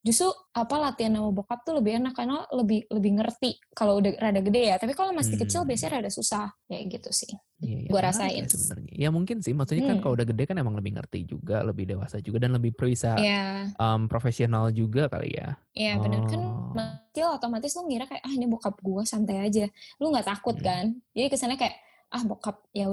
justru 0.04 0.28
apa 0.52 0.76
latihan 0.76 1.16
sama 1.16 1.32
bokap 1.32 1.64
tuh 1.64 1.80
lebih 1.80 1.96
enak 1.96 2.12
karena 2.12 2.44
lebih 2.52 2.84
lebih 2.92 3.24
ngerti 3.24 3.56
kalau 3.72 4.04
udah 4.04 4.12
rada 4.20 4.44
gede 4.44 4.68
ya 4.68 4.76
tapi 4.76 4.92
kalau 4.92 5.16
masih 5.16 5.40
kecil 5.40 5.64
Hmm. 5.64 5.68
biasanya 5.72 5.92
rada 5.96 6.10
susah 6.12 6.52
kayak 6.68 7.00
gitu 7.00 7.08
sih 7.08 7.32
iya, 7.64 7.88
gua 7.88 8.04
menarik 8.04 8.12
rasain. 8.12 8.44
ya 8.44 8.48
sebenarnya. 8.52 8.92
Ya 9.00 9.08
mungkin 9.08 9.40
sih, 9.40 9.56
maksudnya 9.56 9.80
kan 9.88 9.96
Hmm. 9.96 10.02
kalau 10.04 10.12
udah 10.20 10.26
gede 10.28 10.44
kan 10.44 10.56
emang 10.60 10.76
lebih 10.76 10.92
ngerti 11.00 11.24
juga, 11.24 11.64
lebih 11.64 11.88
dewasa 11.88 12.20
juga 12.20 12.36
dan 12.44 12.52
lebih 12.52 12.76
bisa 12.76 13.16
Iya, 13.16 13.72
um, 13.80 14.04
profesional 14.04 14.68
juga 14.76 15.08
kali 15.08 15.32
ya. 15.40 15.56
iya 15.72 15.96
benar 15.96 16.20
kan 16.28 16.40
Oh. 16.44 16.76
kecil 17.08 17.40
otomatis 17.40 17.72
lu 17.72 17.88
ngira 17.88 18.04
kayak 18.04 18.20
ah 18.28 18.32
ini 18.36 18.44
bokap 18.44 18.76
gua 18.84 19.08
santai 19.08 19.40
aja. 19.40 19.64
Lu 19.96 20.12
nggak 20.12 20.28
takut 20.28 20.60
Hmm. 20.60 20.66
kan? 20.68 20.84
Jadi 21.16 21.32
kesannya 21.32 21.56
kayak 21.56 21.80
ah 22.12 22.22
bokap 22.28 22.60
ya 22.76 22.92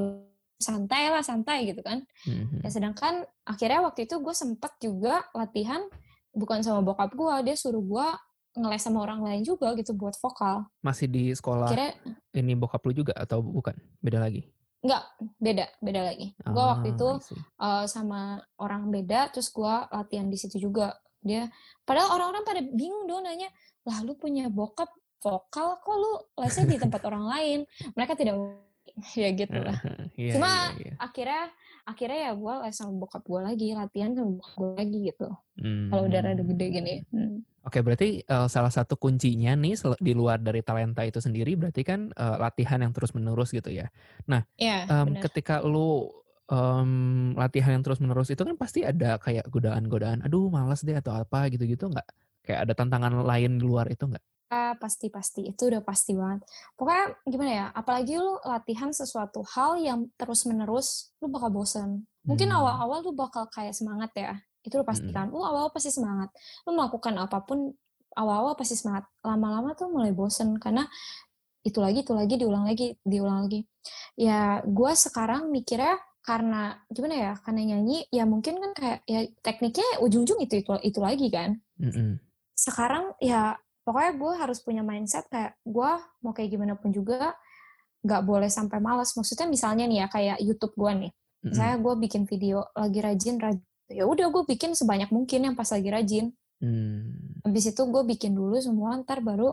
santai 0.61 1.09
lah 1.09 1.25
santai 1.25 1.67
gitu 1.67 1.81
kan. 1.81 2.05
Mhm. 2.23 2.61
Ya 2.63 2.69
sedangkan 2.69 3.13
akhirnya 3.43 3.81
waktu 3.81 4.05
itu 4.05 4.21
gue 4.21 4.31
sempet 4.31 4.71
juga 4.79 5.25
latihan 5.33 5.81
bukan 6.31 6.63
sama 6.63 6.79
bokap 6.79 7.11
gua, 7.11 7.43
dia 7.43 7.59
suruh 7.59 7.83
gua 7.83 8.15
ngeles 8.55 8.83
sama 8.83 9.03
orang 9.03 9.19
lain 9.23 9.41
juga 9.43 9.75
gitu 9.75 9.91
buat 9.91 10.15
vokal. 10.15 10.63
Masih 10.79 11.07
di 11.07 11.31
sekolah 11.35 11.67
Akhirnya 11.71 11.91
ini 12.31 12.55
bokap 12.55 12.83
lu 12.87 12.95
juga 12.95 13.11
atau 13.15 13.43
bukan? 13.43 13.75
Beda 13.99 14.21
lagi? 14.23 14.47
nggak 14.81 15.03
beda 15.37 15.65
beda 15.77 16.01
lagi. 16.09 16.33
Waktu 16.41 16.89
Ah, 16.89 16.93
itu 16.97 17.09
I 17.13 17.21
see. 17.21 17.37
eh, 17.37 17.85
sama 17.85 18.41
orang 18.57 18.89
beda 18.89 19.29
terus 19.29 19.53
gua 19.53 19.85
latihan 19.93 20.25
di 20.25 20.37
situ 20.41 20.57
juga. 20.57 20.97
Dia 21.21 21.45
padahal 21.85 22.17
orang-orang 22.17 22.41
pada 22.41 22.61
bingung 22.65 23.05
dong 23.05 23.21
nanya, 23.21 23.45
"Lah 23.85 24.01
lu 24.01 24.17
punya 24.17 24.49
bokap 24.49 24.89
vokal 25.21 25.77
kok 25.85 25.95
lu 26.01 26.11
lesnya 26.41 26.65
di 26.65 26.81
tempat 26.81 26.97
orang 27.13 27.29
lain?" 27.29 27.59
Mereka 27.93 28.17
tidak 28.17 28.41
ya 29.15 29.29
gitu 29.33 29.57
lah. 29.57 29.77
Iya, 30.15 30.33
Cuma 30.37 30.51
iya, 30.75 30.91
iya. 30.91 30.93
akhirnya 30.99 31.41
akhirnya 31.81 32.19
ya 32.29 32.31
gue 32.37 32.53
les 32.61 32.75
sama 32.77 32.93
bokap 32.95 33.23
gue 33.25 33.41
lagi 33.41 33.67
latihan 33.73 34.11
sama 34.13 34.31
bokap 34.37 34.53
gue 34.57 34.69
lagi 34.77 34.97
gitu. 35.09 35.27
Kalau 35.89 36.03
udah 36.05 36.19
rada 36.21 36.43
gede 36.43 36.65
Hmm. 36.67 36.75
gini. 36.75 36.95
Hmm. 37.09 37.35
Oke, 37.61 37.77
berarti 37.85 38.25
eh, 38.25 38.47
salah 38.49 38.73
satu 38.73 38.97
kuncinya 38.97 39.53
nih 39.53 39.77
di 40.01 40.13
luar 40.17 40.41
dari 40.41 40.65
talenta 40.65 41.05
itu 41.05 41.21
sendiri 41.21 41.53
berarti 41.53 41.81
kan 41.85 42.09
eh, 42.09 42.35
latihan 42.41 42.81
yang 42.81 42.89
terus-menerus 42.89 43.53
gitu 43.53 43.69
ya. 43.69 43.89
Ya, 44.57 44.85
Em, 44.89 45.13
benar. 45.13 45.21
ketika 45.29 45.61
lu 45.61 46.09
em, 46.49 46.91
latihan 47.37 47.77
yang 47.79 47.83
terus-menerus 47.85 48.33
itu 48.33 48.41
kan 48.43 48.57
pasti 48.57 48.81
ada 48.83 49.15
kayak 49.21 49.47
godaan-godaan, 49.47 50.25
aduh 50.25 50.49
malas 50.49 50.81
deh 50.81 50.97
atau 50.97 51.13
apa 51.15 51.47
gitu-gitu 51.53 51.87
nggak? 51.87 52.07
Kayak 52.41 52.59
ada 52.65 52.73
tantangan 52.73 53.13
lain 53.23 53.61
di 53.61 53.63
luar 53.63 53.87
itu 53.87 54.09
nggak? 54.09 54.25
Pasti 54.51 55.07
pasti 55.07 55.47
itu 55.47 55.71
udah 55.71 55.79
pasti 55.79 56.11
banget. 56.11 56.43
Pokoknya 56.75 57.05
gimana 57.23 57.51
ya? 57.51 57.65
Apalagi 57.71 58.19
lu 58.19 58.35
latihan 58.43 58.91
sesuatu 58.91 59.47
hal 59.55 59.79
yang 59.79 60.11
terus 60.19 60.43
menerus, 60.43 61.15
lu 61.23 61.31
bakal 61.31 61.55
bosan. 61.55 62.03
Mungkin 62.27 62.51
Hmm. 62.51 62.59
awal-awal 62.59 62.99
lu 62.99 63.15
bakal 63.15 63.47
kayak 63.47 63.71
semangat 63.71 64.11
ya. 64.11 64.35
Itu 64.61 64.75
lu 64.75 64.83
pasti 64.83 65.07
kan. 65.15 65.31
Lu 65.31 65.39
awal-awal 65.39 65.71
pasti 65.71 65.87
semangat. 65.95 66.35
Lu 66.67 66.75
melakukan 66.75 67.15
apa 67.15 67.39
pun 67.47 67.71
awal-awal 68.11 68.59
pasti 68.59 68.75
semangat. 68.75 69.07
Lama-lama 69.23 69.71
tuh 69.71 69.87
mulai 69.87 70.11
bosan 70.11 70.59
karena 70.59 70.83
itu 71.63 71.79
lagi 71.79 72.03
itu 72.03 72.11
lagi 72.11 72.35
diulang 72.35 72.67
lagi 72.67 72.99
diulang 73.07 73.47
lagi. 73.47 73.63
Ya 74.19 74.59
gue 74.67 74.91
sekarang 74.99 75.47
mikirnya 75.47 75.95
karena 76.27 76.75
gimana 76.91 77.15
ya? 77.15 77.33
Karena 77.39 77.61
nyanyi 77.71 78.03
ya 78.11 78.27
mungkin 78.27 78.59
kan 78.59 78.71
kayak 78.75 78.99
ya 79.07 79.25
tekniknya 79.39 80.03
ujung-ujung 80.03 80.43
itu 80.43 80.59
itu 80.59 80.69
itu 80.83 80.99
lagi 80.99 81.31
kan 81.31 81.55
Mm-mm. 81.79 82.19
sekarang 82.53 83.15
ya 83.17 83.57
pokoknya 83.91 84.13
gue 84.15 84.31
harus 84.39 84.63
punya 84.63 84.79
mindset 84.87 85.27
kayak 85.27 85.59
gue 85.67 85.91
mau 86.23 86.31
kayak 86.31 86.47
gimana 86.47 86.79
pun 86.79 86.95
juga 86.95 87.35
nggak 88.01 88.23
boleh 88.23 88.47
sampai 88.47 88.79
malas 88.79 89.11
maksudnya 89.13 89.51
misalnya 89.51 89.83
nih 89.83 89.99
ya 90.01 90.07
kayak 90.07 90.37
YouTube 90.39 90.73
gue 90.79 90.91
nih. 91.05 91.11
Misalnya 91.43 91.75
gue 91.81 91.93
bikin 92.07 92.23
video 92.23 92.63
lagi 92.71 92.99
rajin 93.03 93.35
rajin 93.35 93.65
ya 93.91 94.07
udah 94.07 94.31
gue 94.31 94.43
bikin 94.47 94.71
sebanyak 94.71 95.11
mungkin 95.11 95.51
yang 95.51 95.55
pas 95.59 95.67
lagi 95.67 95.91
rajin. 95.91 96.31
Hmm. 96.61 97.41
habis 97.41 97.73
itu 97.73 97.81
gue 97.89 98.03
bikin 98.05 98.37
dulu 98.37 98.53
semua 98.61 98.93
ntar 99.01 99.17
baru 99.25 99.49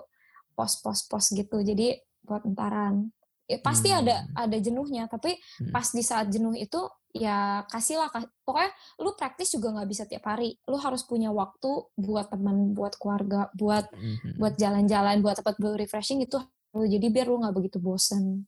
post 0.52 0.84
post 0.84 1.08
post 1.08 1.32
gitu. 1.32 1.56
Jadi 1.64 1.96
buat 2.20 2.44
entaran. 2.44 3.08
Ya, 3.48 3.56
pasti 3.64 3.88
ada 3.88 4.28
Hmm. 4.28 4.44
ada 4.48 4.56
jenuhnya. 4.60 5.08
Tapi 5.08 5.40
Hmm. 5.64 5.72
pas 5.72 5.88
di 5.88 6.04
saat 6.04 6.28
jenuh 6.28 6.52
itu 6.52 6.76
ya 7.10 7.64
kasihlah 7.66 8.12
kas- 8.12 8.28
pokoknya 8.44 8.70
lu 9.00 9.16
praktis 9.16 9.48
juga 9.50 9.72
nggak 9.72 9.88
bisa 9.88 10.04
tiap 10.04 10.28
hari 10.28 10.60
lu 10.68 10.76
harus 10.76 11.02
punya 11.02 11.32
waktu 11.32 11.68
buat 11.96 12.28
teman 12.28 12.76
buat 12.76 12.94
keluarga 13.00 13.48
buat 13.56 13.88
Mhm. 13.90 14.36
buat 14.36 14.54
jalan-jalan 14.56 15.24
buat 15.24 15.40
tempat 15.40 15.56
buat 15.56 15.76
refreshing 15.76 16.20
itu 16.20 16.36
lu 16.76 16.84
jadi 16.84 17.08
biar 17.08 17.26
lu 17.26 17.40
nggak 17.40 17.56
begitu 17.56 17.80
bosen 17.80 18.44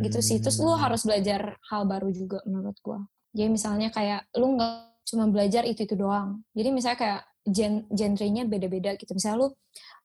gitu 0.00 0.22
sih 0.22 0.38
terus 0.38 0.62
lu 0.62 0.70
Hmm. 0.70 0.78
harus 0.80 1.02
belajar 1.02 1.58
hal 1.68 1.82
baru 1.84 2.08
juga 2.14 2.38
menurut 2.46 2.78
gua 2.80 3.02
jadi 3.34 3.50
misalnya 3.50 3.90
kayak 3.90 4.30
lu 4.38 4.54
nggak 4.54 4.94
cuma 5.04 5.26
belajar 5.26 5.66
itu 5.66 5.82
itu 5.82 5.98
doang 5.98 6.46
jadi 6.54 6.70
misalnya 6.70 6.98
kayak 6.98 7.22
gen 7.44 7.84
genrenya 7.92 8.48
beda-beda 8.48 8.96
gitu. 8.96 9.12
Misalnya 9.12 9.44
lu 9.44 9.48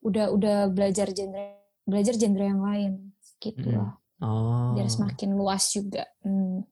udah 0.04 0.28
udah 0.28 0.58
belajar 0.68 1.08
genre 1.16 1.56
belajar 1.88 2.20
genre 2.20 2.44
yang 2.44 2.60
lain 2.60 2.92
gitu 3.40 3.64
Mm. 3.64 3.76
loh. 3.80 3.92
Oh. 4.20 4.76
Biar 4.76 4.92
semakin 4.92 5.40
luas 5.40 5.72
juga. 5.72 6.04
Hmm. 6.20 6.68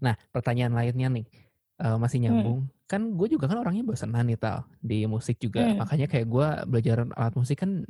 Nah, 0.00 0.14
pertanyaan 0.32 0.72
lainnya 0.72 1.08
nih, 1.12 1.26
eh, 1.82 1.96
masih 2.00 2.18
Hmm. 2.18 2.24
nyambung. 2.28 2.60
Kan 2.88 3.16
gue 3.16 3.28
juga 3.32 3.48
kan 3.48 3.56
orangnya 3.60 3.84
bosenan 3.84 4.24
nih 4.28 4.36
tal 4.40 4.64
di 4.84 5.04
musik 5.08 5.40
juga. 5.40 5.64
Hmm. 5.72 5.80
Makanya 5.80 6.06
kayak 6.08 6.26
gue 6.28 6.46
belajar 6.68 6.96
alat 7.16 7.34
musik 7.36 7.60
kan 7.60 7.84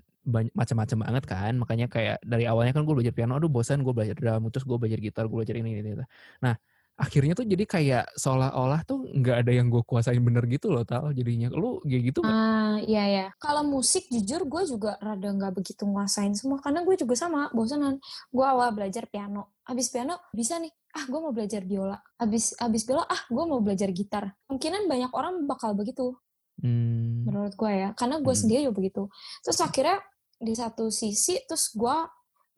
macam-macam 0.55 0.99
banget 1.03 1.25
kan. 1.27 1.53
Makanya 1.59 1.87
kayak 1.91 2.23
dari 2.23 2.47
awalnya 2.47 2.71
kan 2.77 2.87
gue 2.87 2.95
belajar 2.95 3.15
piano, 3.15 3.35
aduh 3.35 3.51
bosan 3.51 3.83
gue 3.83 3.91
belajar 3.91 4.15
drum, 4.15 4.47
terus 4.55 4.63
gue 4.67 4.79
belajar 4.79 4.99
gitar, 5.03 5.25
gue 5.27 5.37
belajar 5.43 5.57
ini, 5.59 5.83
ini, 5.83 5.91
ini. 5.99 6.05
Nah, 6.43 6.55
akhirnya 6.97 7.33
tuh 7.35 7.49
jadi 7.49 7.65
kayak 7.65 8.05
seolah-olah 8.15 8.85
tuh 8.85 9.09
nggak 9.11 9.37
ada 9.43 9.53
yang 9.53 9.73
gue 9.73 9.83
kuasain 9.83 10.21
bener 10.23 10.45
gitu 10.47 10.71
loh 10.71 10.85
tal 10.85 11.11
jadinya. 11.11 11.49
Lu 11.51 11.81
kayak 11.83 12.03
gitu 12.13 12.19
nggak? 12.23 12.37
Ah, 12.37 12.77
iya 12.85 13.05
ya. 13.09 13.27
Kalau 13.37 13.65
musik 13.67 14.07
jujur 14.13 14.45
gue 14.47 14.63
juga 14.69 15.01
rada 15.03 15.29
nggak 15.33 15.53
begitu 15.57 15.83
nguasain 15.89 16.37
semua 16.37 16.61
karena 16.61 16.85
gue 16.85 16.95
juga 16.95 17.15
sama 17.17 17.49
bosanan. 17.51 17.99
Gue 18.31 18.45
awal 18.47 18.71
belajar 18.77 19.09
piano, 19.09 19.57
habis 19.65 19.89
piano 19.89 20.21
bisa 20.31 20.61
nih, 20.61 20.71
ah 20.95 21.05
gue 21.09 21.19
mau 21.19 21.33
belajar 21.35 21.65
biola. 21.65 21.99
Habis 22.21 22.55
habis 22.61 22.83
biola, 22.85 23.09
ah 23.09 23.23
gue 23.27 23.45
mau 23.45 23.59
belajar 23.59 23.89
gitar. 23.91 24.37
Kemungkinan 24.47 24.87
banyak 24.87 25.11
orang 25.13 25.35
bakal 25.45 25.75
begitu 25.75 26.15
Hmm. 26.63 27.25
menurut 27.27 27.57
gue 27.57 27.73
ya, 27.73 27.91
karena 27.97 28.21
gue 28.21 28.31
Hmm. 28.31 28.41
sendiri 28.45 28.61
juga 28.69 28.77
begitu. 28.79 29.03
Terus 29.43 29.59
akhirnya 29.59 29.99
di 30.39 30.53
satu 30.55 30.93
sisi 30.93 31.41
terus 31.49 31.73
gue 31.73 31.97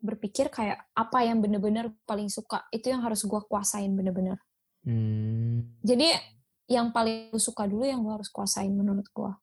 berpikir 0.05 0.53
kayak 0.53 0.85
apa 0.93 1.25
yang 1.25 1.41
bener-bener 1.41 1.89
paling 2.05 2.29
suka 2.29 2.63
itu 2.69 2.93
yang 2.93 3.01
harus 3.01 3.25
gue 3.25 3.41
kuasain 3.49 3.89
bener-bener. 3.97 4.37
Hmm. 4.85 5.75
Jadi 5.81 6.13
yang 6.69 6.93
paling 6.93 7.33
lu 7.33 7.41
suka 7.41 7.65
dulu 7.65 7.85
yang 7.85 8.01
lu 8.01 8.13
harus 8.13 8.29
kuasain 8.29 8.73
menurut 8.73 9.05
gua. 9.13 9.37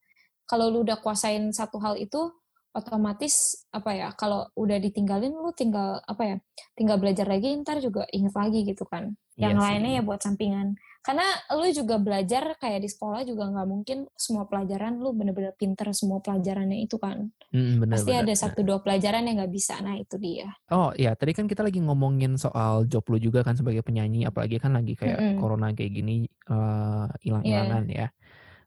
Kalau 0.47 0.71
lu 0.71 0.83
udah 0.87 0.99
kuasain 0.99 1.51
satu 1.55 1.79
hal 1.83 1.99
itu 1.99 2.31
otomatis 2.73 3.69
apa 3.69 3.93
ya 3.93 4.09
kalau 4.17 4.49
udah 4.57 4.81
ditinggalin 4.81 5.37
lu 5.37 5.53
tinggal 5.53 6.01
apa 6.09 6.23
ya 6.25 6.37
tinggal 6.73 6.97
belajar 6.97 7.29
lagi 7.29 7.53
ntar 7.61 7.85
juga 7.85 8.09
inget 8.09 8.33
lagi 8.33 8.65
gitu 8.65 8.89
kan 8.89 9.13
yang 9.37 9.61
Iya 9.61 9.61
sih. 9.61 9.65
lainnya 9.69 9.93
ya 10.01 10.03
buat 10.03 10.21
sampingan 10.25 10.73
karena 11.07 11.27
lu 11.59 11.67
juga 11.75 11.97
belajar 11.99 12.55
kayak 12.63 12.81
di 12.85 12.89
sekolah 12.91 13.23
juga 13.27 13.45
nggak 13.53 13.69
mungkin 13.69 13.99
semua 14.15 14.45
pelajaran 14.51 14.99
lu 15.03 15.11
bener-bener 15.19 15.55
pinter 15.59 15.91
semua 15.95 16.19
pelajarannya 16.23 16.79
itu 16.87 16.97
kan 16.99 17.31
Hmm, 17.53 17.81
bener, 17.81 18.01
pasti 18.01 18.11
bener, 18.11 18.29
ada 18.29 18.35
satu 18.35 18.61
dua 18.67 18.79
pelajaran 18.85 19.27
yang 19.29 19.37
nggak 19.43 19.55
bisa 19.55 19.75
nah 19.85 19.95
itu 19.99 20.17
dia 20.19 20.49
Oh 20.73 20.89
ya, 20.97 21.13
tadi 21.13 21.37
kan 21.37 21.45
kita 21.45 21.61
lagi 21.61 21.85
ngomongin 21.85 22.41
soal 22.41 22.89
job 22.89 23.05
lu 23.13 23.21
juga 23.21 23.45
kan 23.45 23.53
sebagai 23.53 23.85
penyanyi, 23.85 24.25
apalagi 24.25 24.57
kan 24.57 24.73
lagi 24.73 24.97
kayak 24.97 25.21
Mm-mm. 25.21 25.37
corona 25.37 25.69
kayak 25.77 25.93
gini 25.93 26.25
eh, 26.49 27.05
hilang-hilangan 27.21 27.85
ya. 27.93 28.09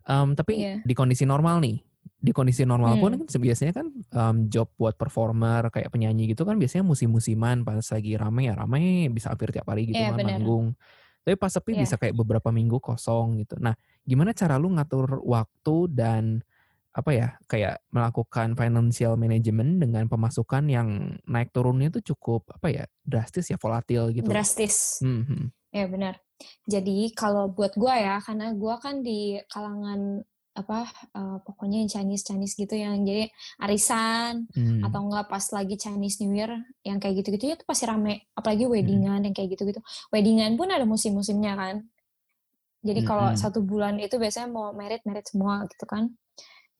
Em, 0.10 0.36
tapi 0.38 0.54
Iya. 0.62 0.86
di 0.86 0.94
kondisi 0.98 1.26
normal 1.26 1.62
nih, 1.66 1.78
di 2.22 2.32
kondisi 2.36 2.64
normal 2.68 2.98
pun 3.02 3.14
Hmm. 3.14 3.26
kan 3.26 3.28
biasanya 3.42 3.74
kan 3.74 3.88
em, 3.94 4.38
job 4.54 4.70
buat 4.78 4.96
performer 5.00 5.70
kayak 5.74 5.90
penyanyi 5.94 6.34
gitu 6.36 6.44
kan 6.46 6.56
biasanya 6.62 6.86
musim-musiman 6.86 7.66
pas 7.66 7.82
lagi 7.90 8.14
rame 8.20 8.42
ya 8.50 8.54
rame 8.58 9.10
bisa 9.14 9.34
hampir 9.34 9.50
tiap 9.56 9.66
hari 9.72 9.90
gitu 9.90 10.02
Iya, 10.02 10.10
kan 10.10 10.20
bener. 10.20 10.42
manggung. 10.42 10.76
Tapi 11.26 11.36
pas 11.42 11.50
sepi 11.50 11.74
Iya. 11.74 11.90
bisa 11.90 11.96
kayak 11.98 12.14
beberapa 12.14 12.54
minggu 12.54 12.78
kosong 12.78 13.42
gitu. 13.42 13.58
Nah, 13.58 13.74
gimana 14.06 14.30
cara 14.38 14.62
lu 14.62 14.70
ngatur 14.78 15.26
waktu 15.26 15.76
dan 15.90 16.46
apa 16.96 17.12
ya 17.12 17.28
kayak 17.52 17.84
melakukan 17.92 18.56
financial 18.56 19.20
management 19.20 19.84
dengan 19.84 20.08
pemasukan 20.08 20.64
yang 20.72 21.20
naik 21.28 21.52
turunnya 21.52 21.92
itu 21.92 22.16
cukup 22.16 22.48
apa 22.56 22.72
ya 22.72 22.84
drastis 23.04 23.52
ya 23.52 23.60
volatil 23.60 24.16
gitu. 24.16 24.32
drastis 24.32 25.04
Hmm, 25.04 25.28
hmm. 25.28 25.46
Ya 25.76 25.92
benar. 25.92 26.24
Jadi 26.64 27.12
kalau 27.12 27.52
buat 27.52 27.76
gua 27.76 28.00
ya, 28.00 28.16
karena 28.24 28.56
gua 28.56 28.80
kan 28.80 29.04
di 29.04 29.36
kalangan 29.52 30.24
apa 30.56 30.88
eh, 31.12 31.38
pokoknya 31.44 31.84
yang 31.84 31.92
Chinese 31.92 32.24
Chinese 32.28 32.56
gitu 32.56 32.74
yang 32.80 33.04
jadi 33.04 33.28
arisan 33.60 34.48
Hmm. 34.56 34.80
atau 34.86 35.00
enggak 35.06 35.28
pas 35.28 35.46
lagi 35.52 35.76
Chinese 35.76 36.24
New 36.24 36.32
Year 36.36 36.52
yang 36.88 36.98
kayak 37.04 37.22
gitu-gitu 37.24 37.44
ya 37.52 37.56
itu 37.60 37.66
pasti 37.68 37.86
rame. 37.86 38.28
Apalagi 38.40 38.66
weddingan 38.72 39.28
yang 39.28 39.36
kayak 39.36 39.50
gitu-gitu. 39.60 39.80
Weddingan 40.16 40.56
pun 40.60 40.72
ada 40.72 40.88
musim-musimnya 40.88 41.54
kan. 41.60 41.76
Jadi 42.86 43.02
kalau 43.02 43.34
Mm-mm. 43.34 43.40
satu 43.40 43.60
bulan 43.66 43.98
itu 43.98 44.16
biasanya 44.22 44.48
mau 44.52 44.70
merit 44.72 45.02
merit 45.04 45.26
semua 45.28 45.66
gitu 45.68 45.86
kan. 45.90 46.14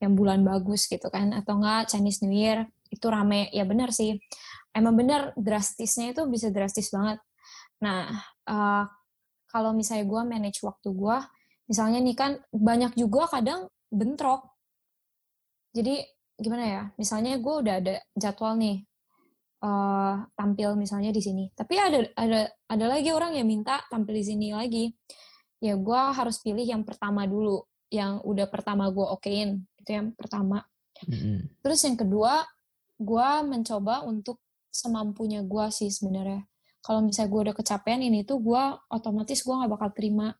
Yang 0.02 0.12
bulan 0.18 0.40
bagus 0.44 0.86
gitu 0.92 1.08
kan 1.08 1.32
atau 1.32 1.56
enggak 1.60 1.88
Chinese 1.92 2.20
New 2.24 2.32
Year 2.32 2.68
itu 2.92 3.06
rame. 3.10 3.48
Ya 3.52 3.64
benar 3.68 3.90
sih. 3.92 4.16
Emang 4.76 4.94
benar 4.96 5.32
drastisnya 5.36 6.12
itu 6.16 6.22
bisa 6.30 6.48
drastis 6.54 6.88
banget. 6.94 7.18
Nah 7.82 8.08
eh, 8.46 8.84
kalau 9.50 9.72
misalnya 9.72 10.04
gue 10.06 10.22
manage 10.26 10.60
waktu 10.64 10.88
gue 10.92 11.16
misalnya 11.66 11.98
nih 12.02 12.16
kan 12.16 12.32
banyak 12.50 12.94
juga 12.94 13.30
kadang 13.30 13.70
bentrok. 13.90 14.46
Jadi 15.74 16.02
gimana 16.36 16.64
ya 16.64 16.82
misalnya 17.00 17.36
gue 17.40 17.54
udah 17.64 17.74
ada 17.80 17.94
jadwal 18.12 18.60
nih 18.60 18.84
eh 19.56 20.14
tampil 20.36 20.76
misalnya 20.76 21.08
di 21.08 21.24
sini 21.24 21.48
tapi 21.56 21.80
ada 21.80 22.04
ada 22.12 22.44
ada 22.68 22.84
lagi 22.92 23.08
orang 23.08 23.40
yang 23.40 23.48
minta 23.48 23.80
tampil 23.88 24.14
di 24.16 24.24
sini 24.24 24.48
lagi. 24.52 24.92
Ya 25.60 25.74
gue 25.74 26.00
harus 26.12 26.40
pilih 26.44 26.64
yang 26.64 26.84
pertama 26.84 27.24
dulu 27.24 27.64
yang 27.88 28.20
udah 28.22 28.46
pertama 28.50 28.88
gue 28.92 29.06
okein 29.16 29.64
itu 29.80 29.90
yang 29.90 30.12
pertama. 30.16 30.64
Mm-mm. 30.96 31.52
terus 31.60 31.84
yang 31.84 31.92
kedua 31.92 32.40
gue 32.96 33.28
mencoba 33.44 34.00
untuk 34.08 34.40
semampunya 34.72 35.44
gue 35.44 35.66
sih 35.72 35.92
sebenarnya. 35.92 36.44
Kalau 36.80 37.04
misalnya 37.04 37.30
gue 37.32 37.40
udah 37.50 37.56
kecapean 37.56 38.00
ini 38.00 38.24
tuh 38.24 38.40
gue 38.40 38.62
otomatis 38.92 39.40
gue 39.44 39.54
nggak 39.56 39.72
bakal 39.72 39.90
terima 39.92 40.32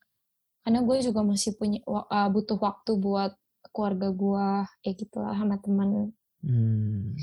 karena 0.67 0.83
gue 0.83 0.99
juga 0.99 1.23
masih 1.23 1.55
punya 1.55 1.79
uh, 1.87 2.27
butuh 2.27 2.59
waktu 2.59 2.99
buat 2.99 3.39
keluarga 3.71 4.11
gue 4.11 4.49
ya 4.83 4.93
gitulah 4.99 5.31
sama 5.39 5.63
teman 5.63 6.11
Hmm. 6.43 7.15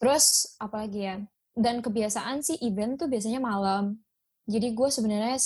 Terus 0.00 0.56
apalagi 0.60 1.00
ya? 1.08 1.16
Dan 1.56 1.80
kebiasaan 1.80 2.40
sih 2.40 2.60
event 2.60 3.00
tuh 3.00 3.08
biasanya 3.08 3.40
malam. 3.40 4.00
Jadi 4.44 4.76
gue 4.76 4.88
sebenarnya 4.88 5.40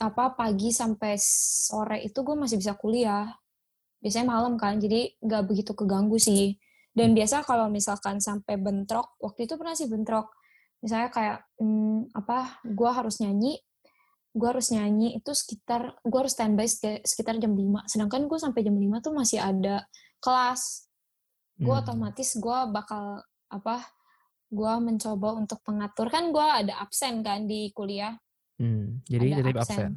apa 0.00 0.32
pagi 0.32 0.72
sampai 0.72 1.16
sore 1.20 2.04
itu 2.04 2.20
gue 2.20 2.36
masih 2.36 2.56
bisa 2.56 2.72
kuliah. 2.76 3.32
Biasanya 4.00 4.28
malam 4.28 4.56
kan, 4.56 4.80
jadi 4.80 5.12
nggak 5.20 5.44
begitu 5.44 5.72
keganggu 5.76 6.16
sih. 6.16 6.56
Dan 6.96 7.12
biasa 7.12 7.44
kalau 7.44 7.68
misalkan 7.68 8.20
sampai 8.20 8.56
bentrok, 8.56 9.20
waktu 9.20 9.44
itu 9.44 9.60
pernah 9.60 9.76
sih 9.76 9.88
bentrok. 9.88 10.32
Misalnya 10.80 11.12
kayak 11.12 11.38
hmm, 11.60 12.16
apa? 12.16 12.64
Gue 12.64 12.88
harus 12.88 13.20
nyanyi, 13.20 13.60
gue 14.36 14.44
harus 14.46 14.68
nyanyi 14.68 15.16
itu 15.16 15.32
sekitar 15.32 15.96
gue 15.98 16.18
harus 16.18 16.30
standby 16.30 16.64
sek- 16.64 17.00
sekitar 17.02 17.36
jam 17.36 17.50
5. 17.50 17.64
Sedangkan 17.86 18.28
gue 18.28 18.36
sampai 18.36 18.60
jam 18.60 18.76
5 18.76 19.00
tuh 19.00 19.12
masih 19.12 19.40
ada 19.40 19.88
kelas 20.18 20.84
gue 21.56 21.68
Hmm. 21.68 21.82
otomatis 21.82 22.36
gue 22.36 22.58
bakal 22.68 23.24
apa 23.48 23.80
gue 24.46 24.72
mencoba 24.78 25.28
untuk 25.34 25.64
mengatur 25.64 26.06
kan 26.06 26.28
gue 26.28 26.46
ada 26.60 26.78
absen 26.78 27.20
kan 27.20 27.44
di 27.44 27.72
kuliah 27.72 28.12
Hmm. 28.56 29.00
Jadi 29.04 29.26
ada 29.30 29.40
titip 29.42 29.56
absen. 29.58 29.90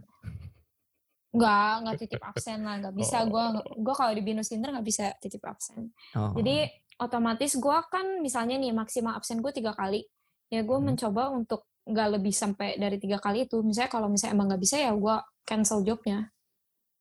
nggak 1.29 1.71
nggak 1.79 1.97
titip 1.97 2.21
absen 2.21 2.59
lah 2.63 2.75
nggak 2.79 2.95
bisa 2.97 3.21
Oh. 3.21 3.29
gue 3.29 3.43
gue 3.77 3.93
kalau 3.93 4.11
di 4.11 4.19
binus 4.19 4.49
Inter 4.49 4.73
nggak 4.73 4.83
bisa 4.83 5.13
titip 5.15 5.45
absen 5.45 5.93
Oh. 6.11 6.33
jadi 6.33 6.65
otomatis 6.97 7.53
gue 7.55 7.77
kan 7.85 8.17
misalnya 8.19 8.57
nih 8.57 8.73
maksimal 8.73 9.13
absen 9.13 9.37
gue 9.37 9.53
tiga 9.53 9.71
kali 9.71 10.01
ya 10.49 10.59
gue 10.59 10.73
Hmm. 10.73 10.89
mencoba 10.89 11.29
untuk 11.29 11.68
nggak 11.89 12.07
lebih 12.21 12.33
sampai 12.33 12.77
dari 12.77 13.01
tiga 13.01 13.17
kali 13.17 13.49
itu 13.49 13.65
misalnya 13.65 13.89
kalau 13.89 14.07
misalnya 14.07 14.37
emang 14.37 14.47
nggak 14.53 14.61
bisa 14.61 14.77
ya 14.77 14.93
gue 14.93 15.15
cancel 15.43 15.81
jobnya 15.81 16.29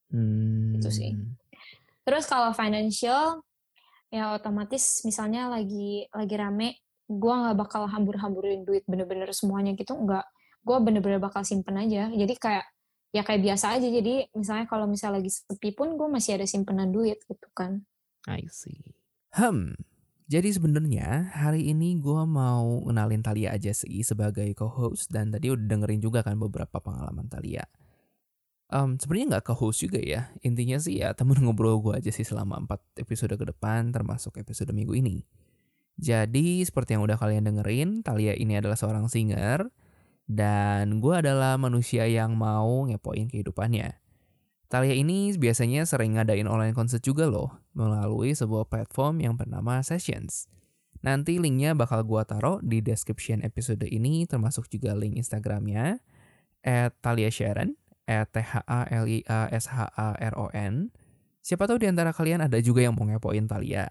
Hmm. 0.09 0.77
Itu 0.77 0.89
sih. 0.89 1.13
Terus 2.05 2.25
kalau 2.25 2.51
financial, 2.57 3.45
ya 4.09 4.33
otomatis 4.33 5.05
misalnya 5.05 5.49
lagi 5.49 6.09
lagi 6.09 6.35
rame, 6.35 6.69
gue 7.05 7.33
nggak 7.33 7.57
bakal 7.57 7.85
hambur-hamburin 7.85 8.65
duit 8.65 8.81
bener-bener 8.89 9.29
semuanya 9.33 9.77
gitu, 9.77 9.93
nggak. 9.93 10.25
Gue 10.65 10.77
bener-bener 10.81 11.21
bakal 11.21 11.45
simpen 11.45 11.77
aja. 11.77 12.09
Jadi 12.09 12.33
kayak 12.35 12.65
ya 13.13 13.21
kayak 13.21 13.41
biasa 13.41 13.77
aja. 13.77 13.87
Jadi 13.87 14.27
misalnya 14.33 14.65
kalau 14.65 14.89
misalnya 14.89 15.21
lagi 15.21 15.31
sepi 15.33 15.73
pun 15.77 15.93
gue 15.95 16.07
masih 16.09 16.41
ada 16.41 16.45
simpenan 16.49 16.89
duit 16.89 17.21
gitu 17.29 17.47
kan. 17.53 17.85
I 18.25 18.49
see. 18.49 18.97
Hmm. 19.37 19.77
Jadi 20.29 20.53
sebenarnya 20.53 21.33
hari 21.33 21.73
ini 21.73 21.97
gue 21.97 22.21
mau 22.29 22.85
kenalin 22.85 23.25
Talia 23.25 23.49
aja 23.49 23.73
sih 23.73 24.05
sebagai 24.05 24.45
co-host 24.53 25.09
dan 25.09 25.33
tadi 25.33 25.49
udah 25.49 25.65
dengerin 25.65 26.05
juga 26.05 26.21
kan 26.21 26.37
beberapa 26.37 26.77
pengalaman 26.77 27.25
Talia. 27.25 27.65
Em, 28.69 29.01
sebenarnya 29.01 29.25
nggak 29.33 29.45
co-host 29.49 29.81
juga 29.81 29.97
ya. 29.97 30.29
Intinya 30.45 30.77
sih 30.77 31.01
ya 31.01 31.17
temen 31.17 31.33
ngobrol 31.41 31.81
gue 31.81 31.97
aja 31.97 32.13
sih 32.13 32.21
selama 32.21 32.61
4 32.61 33.01
episode 33.01 33.33
ke 33.33 33.45
depan 33.49 33.89
termasuk 33.89 34.37
episode 34.37 34.69
minggu 34.69 34.93
ini. 35.01 35.25
Jadi 35.97 36.61
seperti 36.61 36.93
yang 36.93 37.09
udah 37.09 37.17
kalian 37.17 37.49
dengerin, 37.49 38.05
Talia 38.05 38.37
ini 38.37 38.53
adalah 38.53 38.77
seorang 38.77 39.09
singer 39.09 39.65
dan 40.29 41.01
gue 41.01 41.13
adalah 41.17 41.57
manusia 41.57 42.05
yang 42.05 42.37
mau 42.37 42.85
ngepoin 42.85 43.33
kehidupannya. 43.33 43.97
Talia 44.69 44.93
ini 44.93 45.33
biasanya 45.33 45.81
sering 45.89 46.13
ngadain 46.13 46.45
online 46.45 46.77
concert 46.77 47.01
juga 47.01 47.25
loh, 47.25 47.57
melalui 47.73 48.37
sebuah 48.37 48.69
platform 48.69 49.17
yang 49.17 49.33
bernama 49.33 49.81
Sessions. 49.81 50.45
Nanti 51.01 51.41
linknya 51.41 51.73
bakal 51.73 52.05
gua 52.05 52.21
taruh 52.21 52.61
di 52.61 52.77
description 52.77 53.41
episode 53.41 53.81
ini, 53.89 54.29
termasuk 54.29 54.69
juga 54.69 54.93
link 54.93 55.17
Instagramnya, 55.17 55.97
at 56.61 56.93
Talia 57.01 57.33
Sharon, 57.33 57.73
at 58.05 58.29
T 58.29 58.45
H 58.45 58.61
A 58.69 58.85
L 58.93 59.09
I 59.09 59.25
A 59.25 59.49
S 59.49 59.73
H 59.73 59.89
A 59.89 60.13
R 60.13 60.33
O 60.37 60.53
N. 60.53 60.93
Siapa 61.41 61.65
tahu 61.65 61.81
di 61.81 61.89
antara 61.89 62.13
kalian 62.13 62.45
ada 62.45 62.61
juga 62.61 62.85
yang 62.85 62.93
mau 62.93 63.09
ngepoin 63.09 63.49
Talia. 63.49 63.89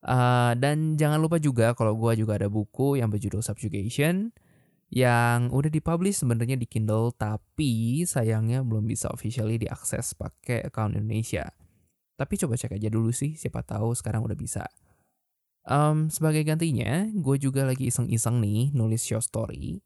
Uh, 0.00 0.56
dan 0.56 0.96
jangan 0.96 1.20
lupa 1.20 1.36
juga 1.36 1.76
kalau 1.76 1.92
gue 1.92 2.24
juga 2.24 2.40
ada 2.40 2.48
buku 2.48 2.96
yang 2.96 3.12
berjudul 3.12 3.44
Subjugation 3.44 4.32
yang 4.90 5.54
udah 5.54 5.70
dipublish 5.70 6.26
sebenarnya 6.26 6.58
di 6.58 6.66
Kindle 6.66 7.14
tapi 7.14 8.02
sayangnya 8.02 8.66
belum 8.66 8.90
bisa 8.90 9.06
officially 9.14 9.54
diakses 9.56 10.18
pakai 10.18 10.66
account 10.66 10.98
Indonesia. 10.98 11.54
Tapi 12.18 12.34
coba 12.36 12.58
cek 12.58 12.76
aja 12.76 12.90
dulu 12.92 13.14
sih, 13.14 13.38
siapa 13.38 13.64
tahu 13.64 13.96
sekarang 13.96 14.26
udah 14.26 14.36
bisa. 14.36 14.66
Um, 15.64 16.10
sebagai 16.10 16.44
gantinya, 16.44 17.08
gue 17.16 17.36
juga 17.40 17.64
lagi 17.64 17.88
iseng-iseng 17.88 18.42
nih 18.42 18.74
nulis 18.76 19.06
show 19.06 19.22
story. 19.22 19.80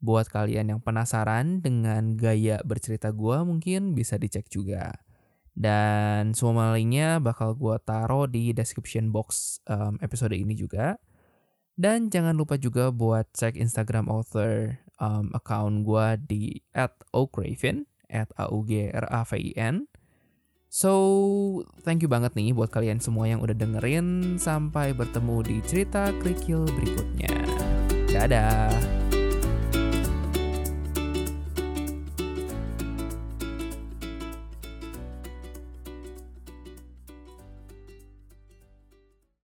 Buat 0.00 0.32
kalian 0.32 0.72
yang 0.72 0.80
penasaran 0.82 1.62
dengan 1.62 2.16
gaya 2.18 2.58
bercerita 2.66 3.12
gue 3.12 3.38
mungkin 3.46 3.94
bisa 3.94 4.18
dicek 4.18 4.50
juga. 4.50 4.98
Dan 5.56 6.36
semua 6.36 6.74
linknya 6.76 7.16
bakal 7.22 7.56
gue 7.56 7.76
taruh 7.84 8.28
di 8.28 8.50
description 8.50 9.12
box 9.12 9.60
um, 9.68 10.00
episode 10.02 10.36
ini 10.36 10.52
juga. 10.52 10.98
Dan 11.76 12.08
jangan 12.08 12.32
lupa 12.40 12.56
juga 12.56 12.88
buat 12.88 13.28
cek 13.36 13.60
Instagram 13.60 14.08
author 14.08 14.80
um, 14.96 15.28
account 15.36 15.84
gue 15.84 16.06
di 16.24 16.42
at 16.72 16.96
@oakraven 17.12 17.84
at 18.08 18.32
a 18.40 18.48
u 18.48 18.64
g 18.64 18.88
r 18.88 19.06
a 19.06 19.22
v 19.28 19.52
i 19.52 19.52
n. 19.60 19.84
So, 20.72 20.92
thank 21.86 22.04
you 22.04 22.10
banget 22.10 22.36
nih 22.36 22.52
buat 22.52 22.68
kalian 22.68 23.00
semua 23.00 23.30
yang 23.30 23.40
udah 23.40 23.54
dengerin. 23.56 24.36
Sampai 24.36 24.92
bertemu 24.92 25.36
di 25.46 25.56
cerita 25.64 26.10
kerikil 26.20 26.68
berikutnya. 26.68 27.32
Dadah! 28.12 28.95